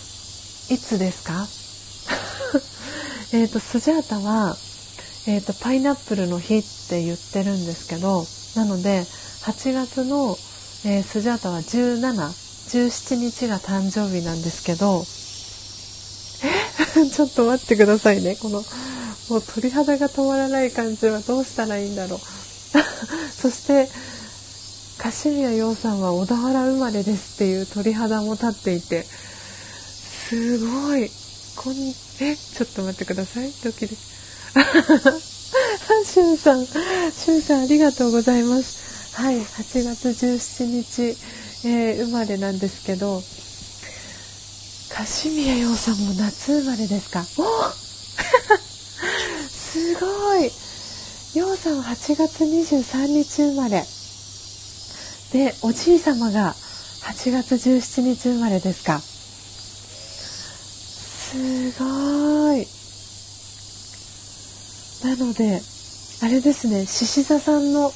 [0.72, 1.48] いつですか？
[3.32, 4.56] えっとスジャータは、
[5.26, 8.24] えーと、パイナップルの日って言ってるんですけど
[8.56, 9.02] なので
[9.44, 10.36] 8月の、
[10.86, 15.04] えー、スジャータは1717日が誕生日なんですけど
[17.10, 18.36] ちょっと待ってくださいね。
[18.36, 18.64] この
[19.28, 22.20] もう鳥肌が止まらない感じはどうしたらいいんだろう。
[23.40, 23.88] そして
[24.98, 31.10] 柏宮陽さんは小田原生まれですっていう鳥肌も立っていてすごい。
[31.58, 31.74] こん、
[32.20, 33.50] え、ちょっと待ってください。
[33.64, 33.96] ドキドキ。
[36.06, 39.16] しゅんさん、しゅんさんありがとうございます。
[39.20, 41.02] はい、8月17日、
[41.68, 43.20] えー、生まれなんですけど、
[44.94, 47.26] 柏宮陽さんも夏生まれですか？
[47.38, 47.72] お
[49.50, 50.44] すごい
[51.34, 53.84] 陽さんは8月23日生まれ。
[55.32, 56.54] で、おじい様が
[57.02, 59.02] 8月17日生まれですか？
[61.30, 61.84] すご
[62.56, 62.66] い。
[65.04, 65.60] なので、
[66.22, 67.92] あれですね、獅子座さんの、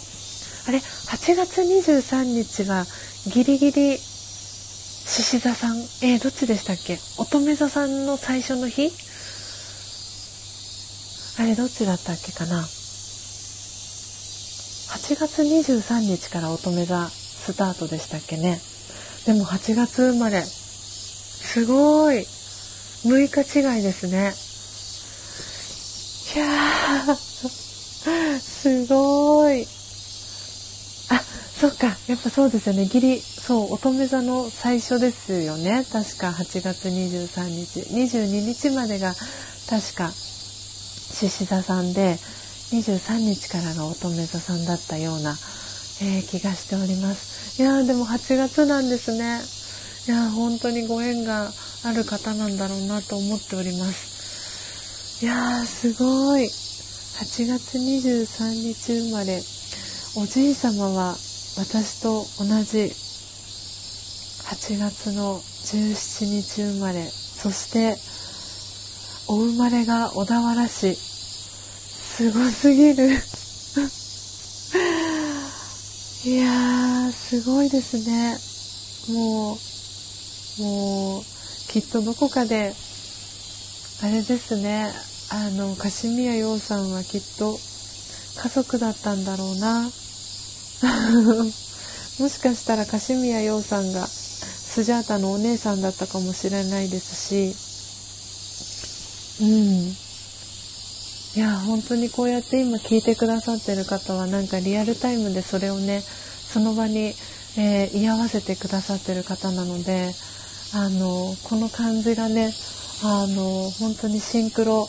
[0.68, 2.84] あれ、8月23日は
[3.32, 6.98] ギリギリ獅子座さん、えー、どっちでしたっけ？
[7.18, 8.90] 乙女座さんの最初の日？
[11.38, 12.66] あれ、どっちだったっけかな ?8
[15.16, 18.60] 月23日から乙女座スタートでしたっけね？
[19.26, 20.42] でも8月生まれ。
[20.42, 22.24] すごい。
[23.04, 24.34] 6日違いですね。
[26.34, 29.66] いやー、すごい。
[31.10, 31.18] あ、
[31.60, 31.98] そっか。
[32.08, 32.86] やっぱそうですよね。
[32.86, 35.84] ギリ、そう、乙女座の最初ですよね。
[35.92, 37.80] 確か8月23日。
[37.80, 39.14] 22日までが
[39.68, 42.18] 確か獅子座さんで、
[42.72, 45.32] 23日からが乙女座さんだったような、
[46.00, 47.60] えー、気がしております。
[47.60, 49.40] いやーでも8月なんですね。
[50.08, 51.52] いやー本当にご縁が
[51.84, 55.24] ある方なんだろうなと思っております。
[55.24, 56.44] いやー、すごい。
[56.44, 59.42] 8月23日生まれ。
[60.16, 61.16] おじい様は
[61.56, 62.90] 私と同じ
[64.52, 67.08] 8月の17日生まれ。
[67.08, 67.96] そして、
[69.28, 70.94] お生まれが小田原市。
[70.94, 73.08] すごすぎる。
[76.24, 78.38] いやー、すごいですね。
[79.08, 81.31] もう、もう、
[81.72, 82.74] きっとどこかで
[84.02, 84.92] あれですね。
[85.30, 87.56] あの柏宮陽さんはきっと
[88.42, 89.80] 家族だったんだろうな。
[92.20, 97.56] もしかしたら柏宮陽さんがスジャータのお姉さんだったかもしれないですし。
[99.40, 99.96] うん。
[101.34, 107.14] いや本当にこうやって今聞いてくださってる方はなんかリアルタイムでそれをねその場に、
[107.56, 110.12] えー、居合わせてくださってる方なので
[110.74, 112.52] あのこの感じがね
[113.04, 114.88] あの本当にシンクロ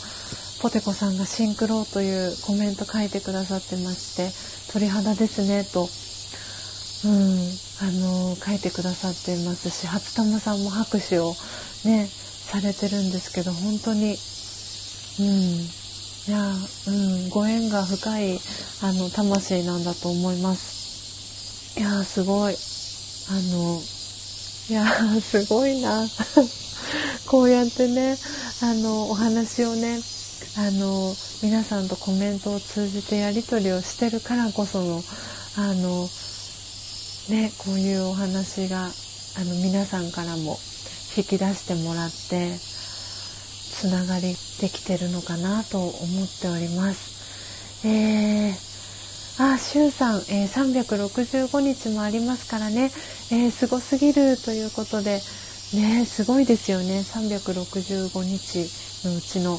[0.61, 4.31] ポテコさんがシンクロというコメント書いてくださってまして
[4.71, 5.89] 鳥肌ですねと、
[7.05, 7.51] うん、
[7.81, 11.33] あの書いてくださっていますし初玉さんも拍手を
[11.83, 14.15] ねされてるんですけど本当に
[15.19, 15.83] うん
[16.25, 16.53] いや
[16.87, 18.39] うんご縁が深い
[18.81, 21.77] あの魂なんだと思います。
[21.77, 22.55] いやすごいあ
[23.51, 23.81] の
[24.69, 24.85] いや
[25.21, 26.07] すごいな
[27.27, 28.17] こうやってね
[28.61, 29.99] あのお話をね
[30.55, 35.03] あの皆さんとコメントを通じてやり取りをしてるからこその
[35.55, 36.09] あの
[37.29, 38.85] ねこういうお話が
[39.35, 40.57] あの皆さんからも
[41.17, 47.85] 引き出してもらってつながりできてるのかなと思っております。
[47.85, 48.72] えー、
[49.37, 52.91] あ、しゅうさん、えー、365日もありますからね、
[53.31, 55.21] えー、すごすぎるということで、
[55.73, 59.57] ね、すごいですよね、365日のうちの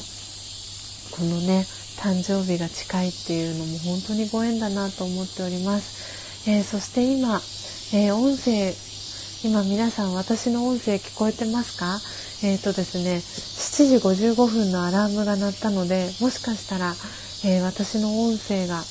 [1.11, 1.65] このね
[1.97, 7.35] 誕生日が近いっていうのも本当にご縁だなと思っております、えー、そして今、
[7.93, 8.73] えー、音声
[9.43, 11.99] 今皆さん私の音声聞こえてますか？
[12.43, 16.95] えっ、ー、とですね7時55分のアラームが鳴ったのでもしかしたら、
[17.45, 18.81] え私の音声が、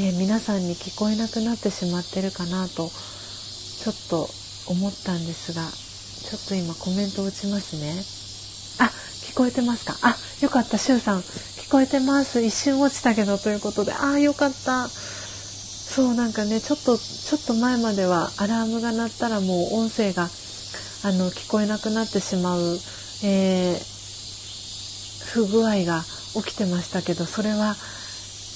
[0.00, 4.28] え皆さんに聞こえなくなってしまってるかなとちょっと
[4.70, 7.90] 思ったんですがちょっと今コメント打ちますね
[8.78, 8.92] あ
[9.26, 9.98] 聞こえてますか？
[10.02, 11.20] あよかった、しゅうさん。
[11.20, 12.40] 聞こえてます。
[12.42, 13.92] 一瞬落ちたけどということで。
[13.92, 14.88] ああ、よかった。
[14.88, 20.26] そう、なんかね、ちょっと、ちょっと前まではアラームが鳴ったらもう音声が、あ
[21.12, 22.78] の、聞こえなくなってしまう、
[23.24, 23.78] えー、
[25.32, 26.04] 不具合が
[26.34, 27.74] 起きてましたけど、それは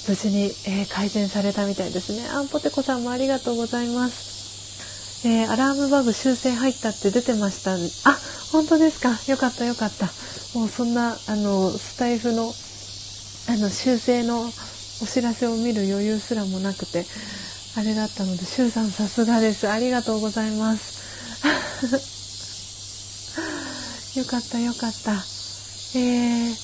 [0.07, 2.27] 無事に、えー、改善されたみたいですね。
[2.29, 5.27] あんぽてこさんもありがとうございます。
[5.27, 7.75] えー、アラームバグ修正入ったって出てました。
[8.09, 8.19] あ、
[8.51, 9.17] 本当ですか。
[9.31, 10.07] よかったよかった。
[10.53, 14.41] もうそんなあのスタイフのあの修正の
[15.01, 17.05] お知らせを見る余裕すらもなくて
[17.75, 19.67] あれだったので、しゅうさんさすがです。
[19.69, 20.93] ありがとうございます。
[24.19, 25.13] よかったよかった。
[25.95, 26.55] えー、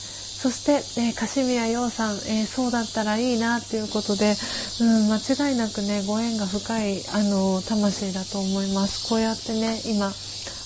[0.42, 4.36] そして、えー、カシミヤヨウさん、えー、そうだったらいいなっていうことで、
[4.80, 5.18] うん、間
[5.50, 9.10] 違いなくね、ご縁が深い、あの、魂だと思います。
[9.10, 10.14] こうやってね、今、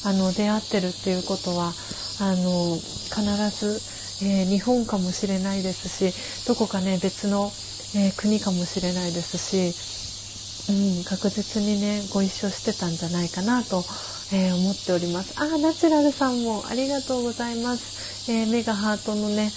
[0.06, 1.74] あの、出会ってるっていうことは、
[2.20, 3.82] あの必ず、
[4.26, 7.52] えー、日本かもしれないですしどこかね別の、
[7.96, 13.84] えー、国かもしれないですし、うん、確実にねご一緒してたんじゃないかなと、
[14.32, 19.54] えー、思っておりますあナチュラルさんもありがとうございます、え目がハートのね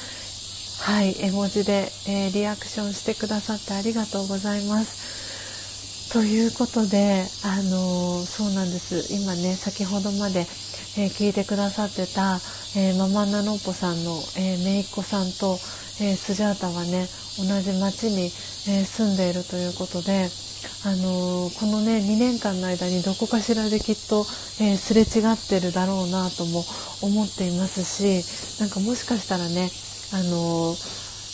[0.78, 4.98] はい絵文字で、えリアクションしてくださってありがとうございます。
[6.09, 9.06] ということで、あのそうなんです。
[9.10, 10.48] 今ね先ほどまで
[10.97, 12.43] えー、聞いてくださってた、
[12.74, 15.62] え、ママナノッポさんの、えー、姪っ子さんと、
[15.98, 18.34] えー、スジャータがね同じ町に、
[18.66, 20.32] え住んでいるということで、
[20.84, 24.26] あのこのね2年間の間にどこかしらできっと、
[24.60, 26.64] えすれ違ってるだろうなとも
[27.01, 28.24] 思っていますし
[28.60, 29.70] なんかもしかしたらね、
[30.12, 30.76] あの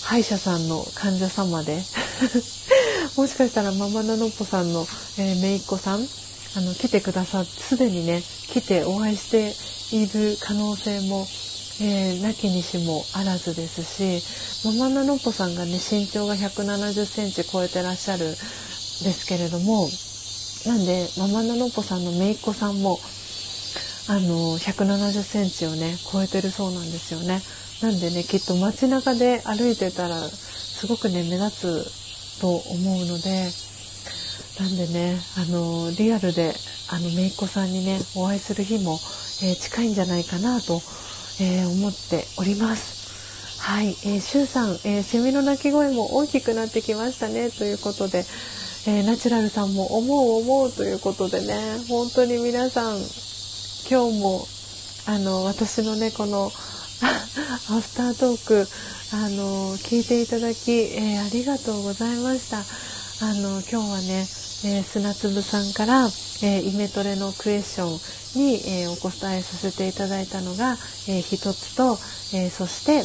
[0.02, 1.84] 歯医者さんの患者様で
[3.16, 4.86] もしかしたらママナノッポさんの、
[5.18, 6.08] え姪っ子さん
[6.54, 9.56] あの来てくださってすでにね来てお会いして
[9.90, 11.26] いる可能性も、
[11.80, 14.22] えー、なきにしもあらずですし
[14.64, 18.36] ママナノッポさんがね身長が170センチ超えてらっしゃる
[19.02, 19.88] ですけれども
[20.66, 22.98] なんでママナノポさんの姪っ子さんも
[24.08, 27.40] あの170センチをね超えてるそうなんですよね。
[27.82, 33.50] なんでねきっと街中で歩いてたらすごくね目立つと思うので
[34.60, 36.52] なんでね、あの、リアルで、
[36.90, 38.98] あの、めいっ子さんにね、お会いする日も、
[39.42, 40.74] えー、近いんじゃないかなと、
[41.40, 43.60] えー、思っております。
[43.62, 48.24] はい、えー、シュウさん、えー、セミの鳴き声も大きくなってきましたね、ということで、
[48.84, 52.96] えー、ナチュラルさんも思う思うということでね、本当に皆さん、
[53.88, 54.44] 今日も、
[55.06, 56.50] あの、私のね、この、
[57.70, 58.68] アフタートーク、
[59.12, 62.58] あの、聞いていただき、えー、ありがとうございました。
[63.24, 64.26] あの、今日はね、
[64.64, 66.08] えー、砂粒さんから、
[66.42, 70.76] え、イメトレのクエスチョンに、え、お答えさせていただいたのが、
[71.06, 71.98] え一つと、
[72.32, 73.04] えそして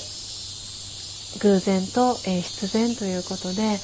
[1.39, 3.79] 偶然と、え必然ということで、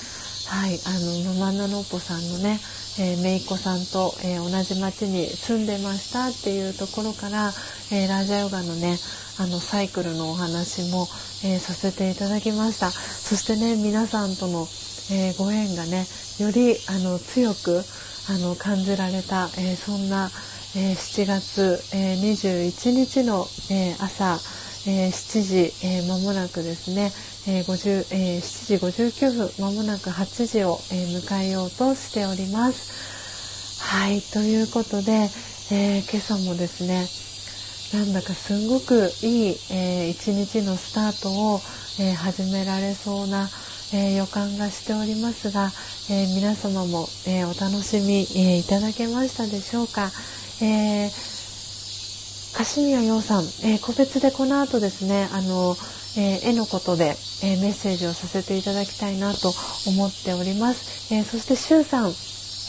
[0.54, 2.62] はい、あのママナノポさんのね、
[3.00, 7.56] えー、姪っ子さんと、えー、同じ町に住んでましたっていうところから、
[7.92, 9.00] えー、ラジャヨガのね
[9.40, 11.10] あのサイクルのお話も、
[11.44, 12.92] えさせていただきました。
[12.92, 14.68] そしてね皆さんとの、
[15.10, 16.06] えご縁がね
[16.38, 17.84] よりあの強く
[18.30, 20.32] あの感じられた、え、そんな、
[20.76, 24.40] え、7月、え、21日の、え朝、
[24.86, 27.14] えー、7時、えー、もなくですね、
[27.48, 32.86] えー50えー、7時59分間もなく8時を、えー、迎えようとしております。
[33.80, 35.32] はいということで、
[35.72, 37.08] え、今朝もですね
[37.94, 41.62] なんだかすごくいい、えー、一日のスタートを、
[42.00, 43.52] え、始められそうな、
[43.94, 45.74] え、予感がしておりますが、
[46.10, 50.12] え、皆様も、え、お楽しみ、え、いただけましたでしょうか。
[50.60, 51.12] えー、
[52.54, 55.76] カシミヤヨウさん、えー、個別でこの後ですね、あの、
[56.16, 59.56] えー、絵のことで、えー、メッセージをさせていただきたいなと
[59.88, 60.86] 思っております。
[61.12, 62.16] え、そしてシュウさん、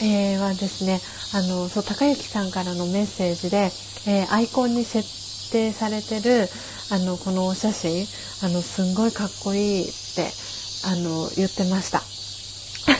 [0.01, 1.01] え、はですね、
[1.31, 3.71] あの、そう、高幸さんからのメッセージで、
[4.07, 5.07] え、アイコンに設
[5.51, 6.49] 定されてる、
[6.89, 8.07] あの、このお写真、
[8.41, 10.33] あの、すんごいかっこいいって、
[10.81, 12.14] あの、言ってました。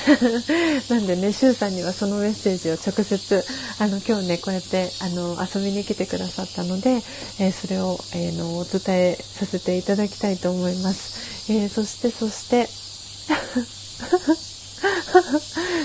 [0.90, 3.46] なんでね、シュウさんにはそのメッセージを直接、
[3.80, 7.02] あの、今日ね、こうやって、あの、遊びに来てくださったので、
[7.40, 11.52] えー、それを、えー、の、お伝えさせていただきたいと思います。
[11.52, 12.70] えー、そして、そして、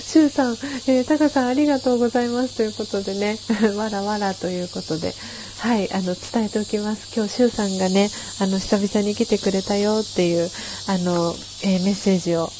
[0.03, 0.53] シュウさん、
[0.87, 3.39] えー、タカさんありがとうございますということでね、
[3.77, 5.15] わらわらということで、
[5.59, 7.09] はい、あの、伝えておきます。
[7.15, 10.51] 今日、シュウさんがね、あの、久々に来てくれたよっていう、
[10.87, 12.53] あの、えー、メッセージを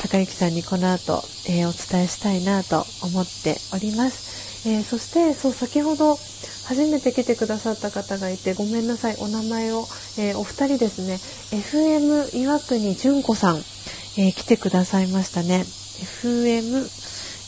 [0.00, 4.68] 高幸さんにこの後、えー、お伝えしたいなと思っております。
[4.68, 6.16] えー、そして、そう、先ほど
[6.66, 9.86] 初めて来てくださった方がいて、ごめんなさい、お名前を、
[10.18, 11.14] えー、お二人ですね、
[11.50, 13.62] FM 岩国純子さん、
[14.16, 15.64] え来てくださいましたね。
[16.22, 16.88] FM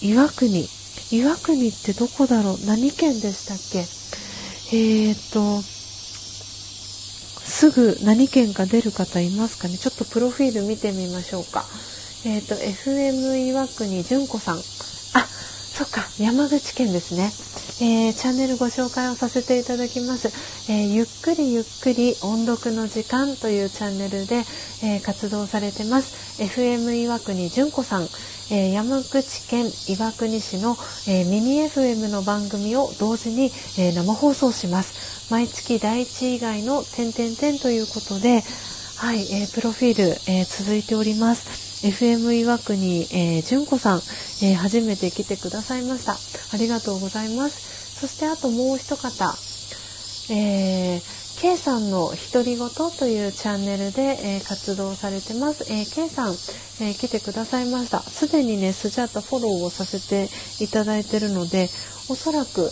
[0.03, 0.69] 岩国。
[1.13, 2.59] 岩国ってどこだろう？
[2.67, 3.79] 何県でしたっけ？
[4.77, 5.61] えーと、
[7.45, 9.77] すぐ何県か出る方いますかね？
[9.79, 11.65] ちょっとプロフィール見てみましょうか。
[12.25, 14.59] えっ、ー、と、FM 岩国純子さん。
[14.59, 17.33] あ、そっか、山口県ですね。
[17.83, 20.29] えー、チャンネルご紹介をさせていただきます。
[20.71, 24.45] えー、ゆっくりゆっくり音読の時間というチャンネルで、
[24.83, 26.43] えー、活動されてます。
[26.43, 28.09] FM 岩国純子さん。
[28.53, 30.77] え山口県岩国市の、
[31.07, 35.31] え耳 FM の番組を同時に、え生放送します。
[35.31, 38.43] 毎月第1以外の点々点ということで、
[38.97, 41.70] はい、えプロフィール、え続いております。
[41.83, 43.99] FM 岩国、えー、純子さん、
[44.43, 46.13] えー、初めて来てくださいました。
[46.13, 48.01] ありがとうございます。
[48.01, 49.35] そしてあともう一方、
[50.31, 55.73] えー、K さんの独り言というチャンネルで、えー、活動されてます。
[55.73, 56.33] えー、K さん、
[56.85, 58.01] えー、来てくださいました。
[58.01, 60.29] すでにね、スジャータフォローをさせて
[60.63, 61.71] いただいてるので、
[62.11, 62.71] おそらく、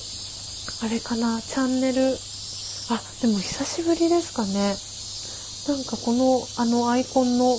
[0.82, 2.12] あれかな、チャンネル、
[2.90, 4.76] あ、でも久しぶりですかね。
[5.68, 7.58] なんかこの、あのアイコンの、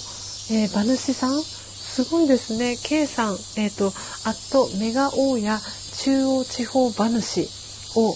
[0.52, 1.42] えー、馬主さん？
[1.42, 2.78] すごいですね。
[2.78, 3.94] K さん、えっ、ー、と、
[4.26, 5.60] あっとメガ大家
[5.98, 7.42] 中央地方馬主
[7.96, 8.16] を、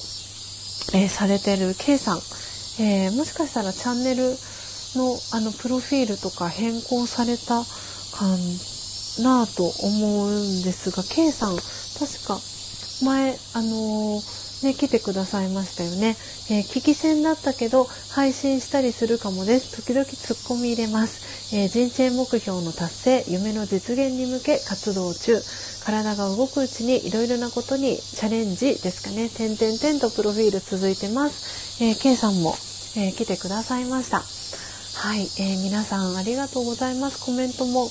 [0.93, 2.17] えー、されてる K さん、
[2.79, 4.35] えー、もしかしたらチャンネル
[4.95, 8.25] のあのプロフィールとか変更されたか
[9.21, 12.39] なと思うんですが、K さん、確か
[13.03, 16.17] 前、あのー、ね、来てくださいましたよね。
[16.49, 19.75] えー、聞き戦だったけど、配信したりするかもです。
[19.75, 21.55] 時々ツッコミ入れます。
[21.55, 25.41] えー、人生目標の達成、夢の実現に向け活動中、
[25.83, 31.83] 体が動くうちにいろいろなことにチャレンジですかね、点々点とプロフィール続いてます。
[31.83, 32.55] えー、K さんも、
[32.95, 34.19] えー、来てくださいました。
[34.19, 37.23] はい、えー、皆さんありがとうございます。
[37.25, 37.89] コメントも、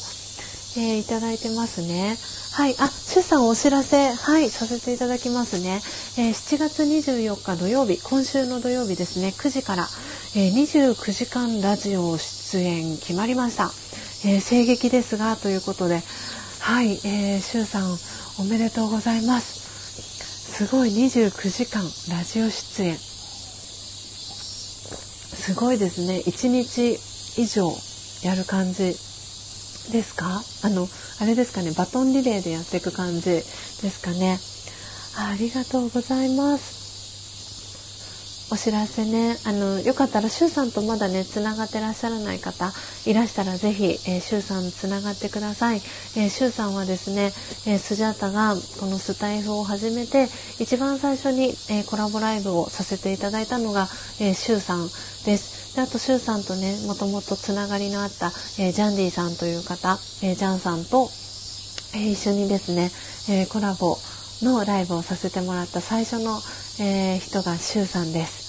[0.76, 2.16] えー、いただいてますね。
[2.52, 2.76] はい。
[2.78, 5.80] あ、シュさんお知らせ、はい、させていただきますね。
[6.18, 9.88] えー、7月24日土曜日、今週の土曜日ですね、9時から、
[10.36, 13.72] えー、29時間ラジオ出演決まりました。
[14.26, 16.02] えー、声劇ですが、ということで、
[16.60, 17.96] はい、えー、シさん
[18.38, 20.52] おめでとうございます。
[20.52, 21.82] すごい29時間
[22.14, 22.98] ラジオ出演。
[25.38, 26.18] すごいですね。
[26.18, 27.00] 1日
[27.40, 27.74] 以上
[28.22, 28.94] やる感じ
[29.90, 30.44] ですか？
[30.60, 33.44] あの、あれですかね、バトンリレーでやっていく感じ
[33.80, 34.40] ですかね？
[35.14, 36.81] ありがとうございます。
[38.52, 42.70] お知らせね、あの、よかったら、シュウさんとまだね、つながってらっしゃらない方、
[43.06, 45.80] いらしたらぜひ、えー、シュウさんつながってください。
[46.16, 47.32] えー、シュウさんはですね、
[47.64, 53.88] えー、スジャータがこのスタイフを始めて、一番最初に、えー、コラボライブをさせていただいたのが、
[54.20, 54.86] えー、シュウさん
[55.24, 55.74] です。
[55.74, 58.26] で、あと、シュウさんとね、もともとつながりのあった、
[58.58, 61.08] えー、ジャンディさんという方、えー、ジャンさんと、
[61.94, 62.92] えー、一緒にですね、
[63.30, 63.96] えー、コラボ
[64.42, 66.38] のライブをさせてもらった最初の、
[66.80, 68.41] えー、人がシュウさんです。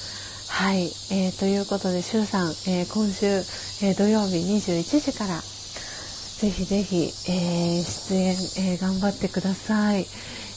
[0.56, 8.32] はい、えー、ということで、しゅうさん、えー、今週、えー、土曜日21時から、ぜひぜひ、えー、出演、
[8.74, 10.06] えー、頑張ってください。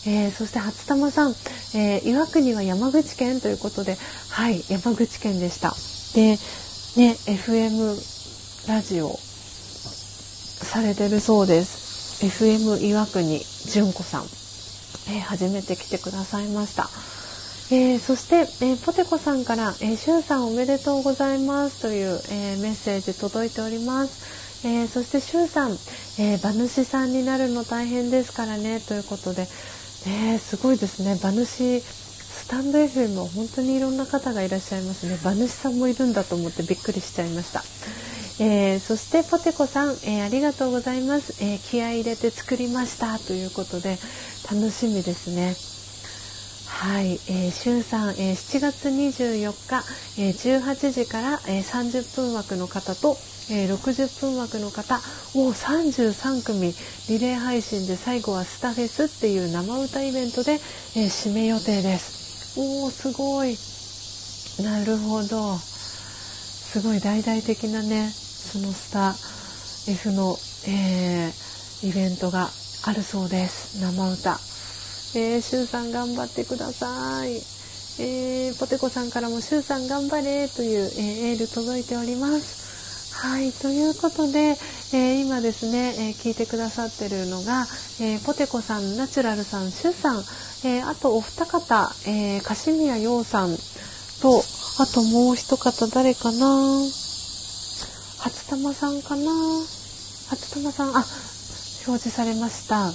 [0.06, 1.30] えー、そして初玉さん、
[1.74, 3.96] えー、岩国は山口県ということで、
[4.28, 5.74] はい、山口県でした。
[6.14, 6.36] で、
[7.00, 7.96] ね FM
[8.68, 14.22] ラジオされてるそうです FM 岩国純子さん、
[15.14, 16.88] えー、初めて来てくださいました
[17.68, 24.66] えー、そして、えー、ポテコさんから、えー、シュンさんおめでとうございますという、えー、メッセージ届いております。
[24.66, 25.76] えー、そしてシュンさん、
[26.18, 29.48] え、馬主さんになるの大変ですからねということで、
[30.06, 37.64] えー、すごいですね馬主スタンド FM は本当にいろんな方がいらっしゃいますね馬主さんもいるんだと思ってびっくりしちゃいました。
[38.38, 43.98] えー、そしてポテコさん、えー、ありがとうございます、えー、気合い入れて作りましたということで
[44.50, 45.75] 楽しみですね。
[46.76, 49.82] はい、えー、しゅんさん、えー、7月24日、
[50.20, 53.16] えー、18時から、えー、30分枠の方と、
[53.50, 54.96] えー、60分枠の方
[55.34, 56.74] を33組
[57.08, 60.60] リレー配信で最後はスタフェスっていう生歌イベントで、えー、
[61.06, 62.60] 締め予定です。
[62.60, 63.56] おーすごい
[64.62, 69.14] なるほどすごい大々的なねそのスタ
[69.90, 70.36] F の、
[70.68, 72.50] えー、イベントが
[72.84, 74.55] あるそうです生歌。
[75.14, 77.36] えー、シュウさん頑張ってください。
[77.98, 83.14] えー、ポテコさんからもシュウさん頑張れという、えー、エール届いております。
[83.16, 84.58] はい、ということで、
[84.92, 87.66] え、今ですね、え、聞いてくださってるのが、
[87.98, 90.24] えー、ポテコさん、ナチュラルさん、シュウさん、
[90.64, 93.56] えあとお二方、えー、カシミヤヨウさん
[94.20, 94.42] と、
[94.78, 96.80] あともう一方誰かな？
[98.18, 99.32] 初玉さんかな？
[100.28, 101.06] 初玉さん、あ、
[101.86, 102.92] 表示されました。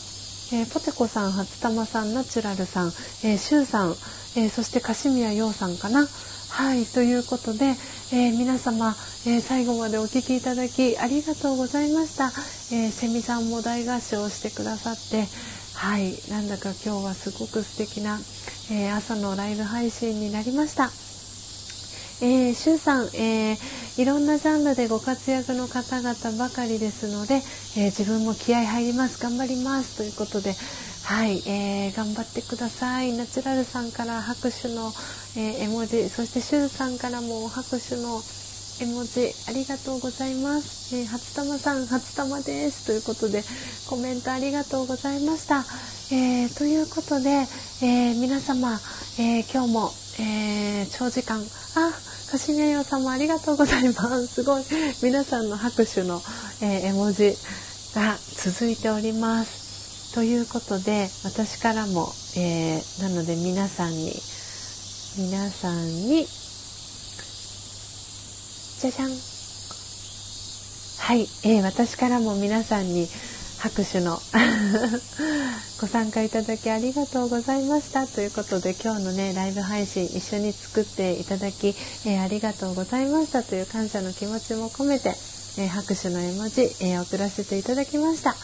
[0.53, 2.88] えー、ポテコさん、初玉さん、ナチュラルさん、
[3.23, 3.91] えー、シュウさん、
[4.36, 6.07] えー、そしてカシミヤヨウさんかな。
[6.49, 7.68] はい、ということで、
[8.11, 8.94] えー、皆様、
[9.26, 12.26] えー、最後までお聴きいただきありがとうございました。
[12.76, 15.26] えー、セミさんも大合唱してくださって、
[15.73, 18.19] はい、なんだか今日はすごく素敵な、
[18.69, 21.11] え朝のライブ配信になりました。
[22.23, 30.56] えー、シュウさん、えー、いろんなジャンルでご活躍の方々ばかりですので、えー、自分も気合入ります、頑張りますということで、
[31.03, 33.11] はい、えー、頑張ってください。
[33.14, 34.93] ナチュラルさんから拍手の、
[35.35, 38.22] え絵文字、そしてシュウさんからも拍手の
[38.82, 40.95] 絵文字ありがとうございます。
[40.95, 42.88] えー、初玉さん、初玉です。
[42.88, 43.44] ということで、
[43.88, 45.64] コメントありがとうございました。
[46.12, 47.45] えー、ということで、
[47.84, 48.80] えー、皆様、
[49.20, 51.45] え今日も、え長時間、
[51.76, 51.94] あ、
[52.32, 54.28] かしげよさんもありがとうございます。
[54.41, 54.64] すごい。
[55.03, 56.24] 皆さんの拍手の、
[56.62, 57.38] え、絵文字
[57.94, 60.16] が続いております。
[60.16, 64.12] ということで、私からも、え、なので皆さんに、
[65.18, 66.26] 皆さんに、
[68.82, 69.10] じゃじゃん。
[70.98, 73.08] はい、えー、私からも皆さんに、
[73.60, 74.20] 拍手の
[75.80, 81.76] ご参加いただきありがとうございましたということで今日のねライブ配信一緒に作っていただき、
[82.06, 85.10] えー、ありがとうございましたという感謝の気持ちも込めて、
[85.60, 88.36] えー、拍手の絵文字、えー、送らせていただきました。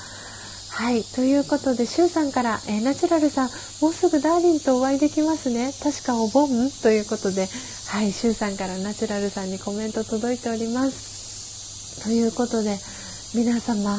[0.78, 1.04] はい。
[1.04, 3.50] ということで、シュウさんから、えー、ナチュラルさん、
[3.82, 5.74] もうすぐダーリンとお会いできますね。
[5.82, 6.70] 確かお盆？
[6.84, 7.50] ということで、
[7.88, 8.12] はい。
[8.12, 12.04] シュウさんからナチュラルさんにコメント届いております。
[12.04, 12.78] ということで、
[13.34, 13.98] 皆様、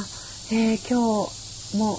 [0.53, 1.99] えー、今日も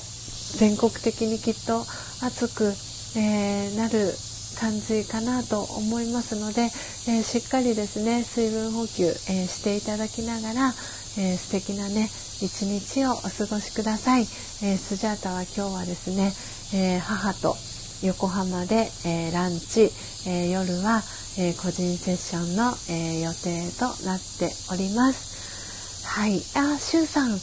[0.55, 1.81] 全国的にきっと
[2.23, 2.73] 暑く、
[3.17, 4.13] えー、なる
[4.61, 6.71] 感じかなと思いますので、
[7.09, 10.73] え、しっかりですね水分補給、えしていただきながら、
[11.17, 12.09] え素敵なね
[12.41, 14.21] 一日をお過ごしください、
[14.63, 16.33] えスジャータは今日はですね、
[16.73, 17.55] え母と
[18.03, 19.91] 横浜で、えランチ、
[20.27, 21.03] え夜は、
[21.37, 26.05] え個人セッションの、え予定となっております。
[26.05, 26.41] はい。
[26.55, 27.39] あしゅうさん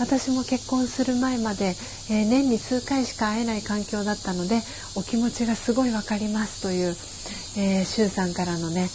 [0.00, 1.74] 私も結婚する前まで、
[2.10, 4.62] えー、年に数回しか会えない環境だったので
[4.94, 6.96] お気持ちがすごい分かりますという、
[7.58, 8.88] えー、シュウさんからのね、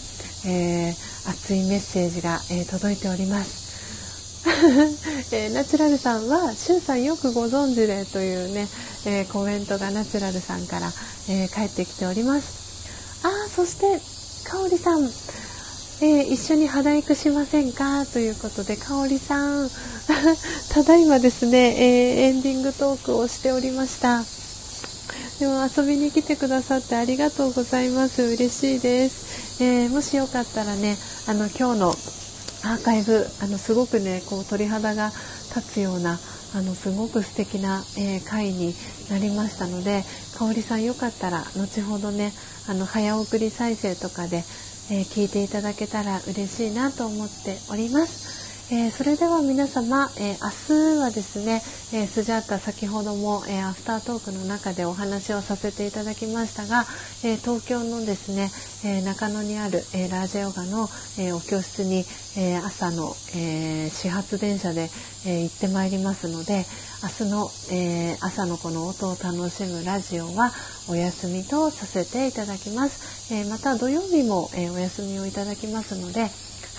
[0.48, 3.65] えー、熱いメッセージが、えー、届いております。
[5.32, 8.68] えー、ナチュラルさんは、シュウさんよくご存知でというね、
[9.06, 10.92] えー、コメントがナチュラルさんから、
[11.30, 13.24] えー、返ってきております。
[13.24, 14.00] あ、そして、
[14.48, 15.04] かおりさん、
[16.02, 18.06] えー、一緒に肌育しませんか？
[18.06, 19.70] ということで、かおりさん、
[20.70, 24.24] ただいまですね、えー、エンディングトークをしておりました。
[25.40, 28.22] でも遊びに来てくださってありがとうございます。
[28.22, 29.64] 嬉しいです。
[29.64, 31.96] えー、もしよかったらね、あの、今日の
[32.66, 35.14] アーカイブ、あの、すごくね、こう、鳥肌が
[35.56, 36.20] 立つような、
[36.52, 38.76] あの、すごく素敵な、えー、回に
[39.08, 42.34] なりましたので、香里さんよかったら、後ほどね、
[42.66, 44.46] あの、早送り再生とかで、
[44.90, 48.45] えー、聞いていただけたら嬉しいなと思っております。
[48.72, 51.62] えー、それでは皆様、えー、明日はですね、
[51.94, 56.84] えー、スジャータ先ほども、えアフタートークの中でお話をさせていただきましたが、
[57.24, 58.50] え東京のですね、
[58.84, 60.90] え中野にある、えラージェヨガの、
[61.20, 62.06] えお教室に、
[62.38, 64.90] え朝の、え始発電車で、
[65.28, 66.66] え行ってまいりますので
[67.04, 70.52] 明日の、え朝のこの音を楽しむラジオは
[70.90, 76.32] お休みとさせていただきます、えまた土曜日も、えお休みをいただきますので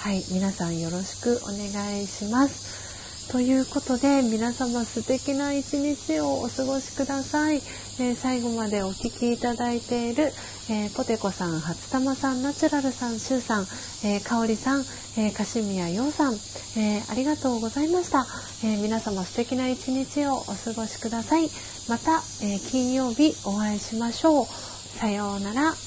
[0.07, 3.33] はい皆さんよろしくお願いします。
[3.33, 7.57] ということで皆様素敵な一日をお過ごしください、
[7.99, 10.31] えー、最後までお聴きいただいている、
[10.71, 13.67] えー、ポテコさん初玉さんナチュラルさんシュウさん、
[14.05, 14.83] えー、かおりさん、
[15.19, 18.29] えー、かしみやようさん、えー、ありがとうございました、
[18.63, 21.51] えー、皆様素敵な一日をお過ごしください。
[21.89, 24.47] また、えー、金曜日お会いしましょう。
[24.47, 25.86] さようなら。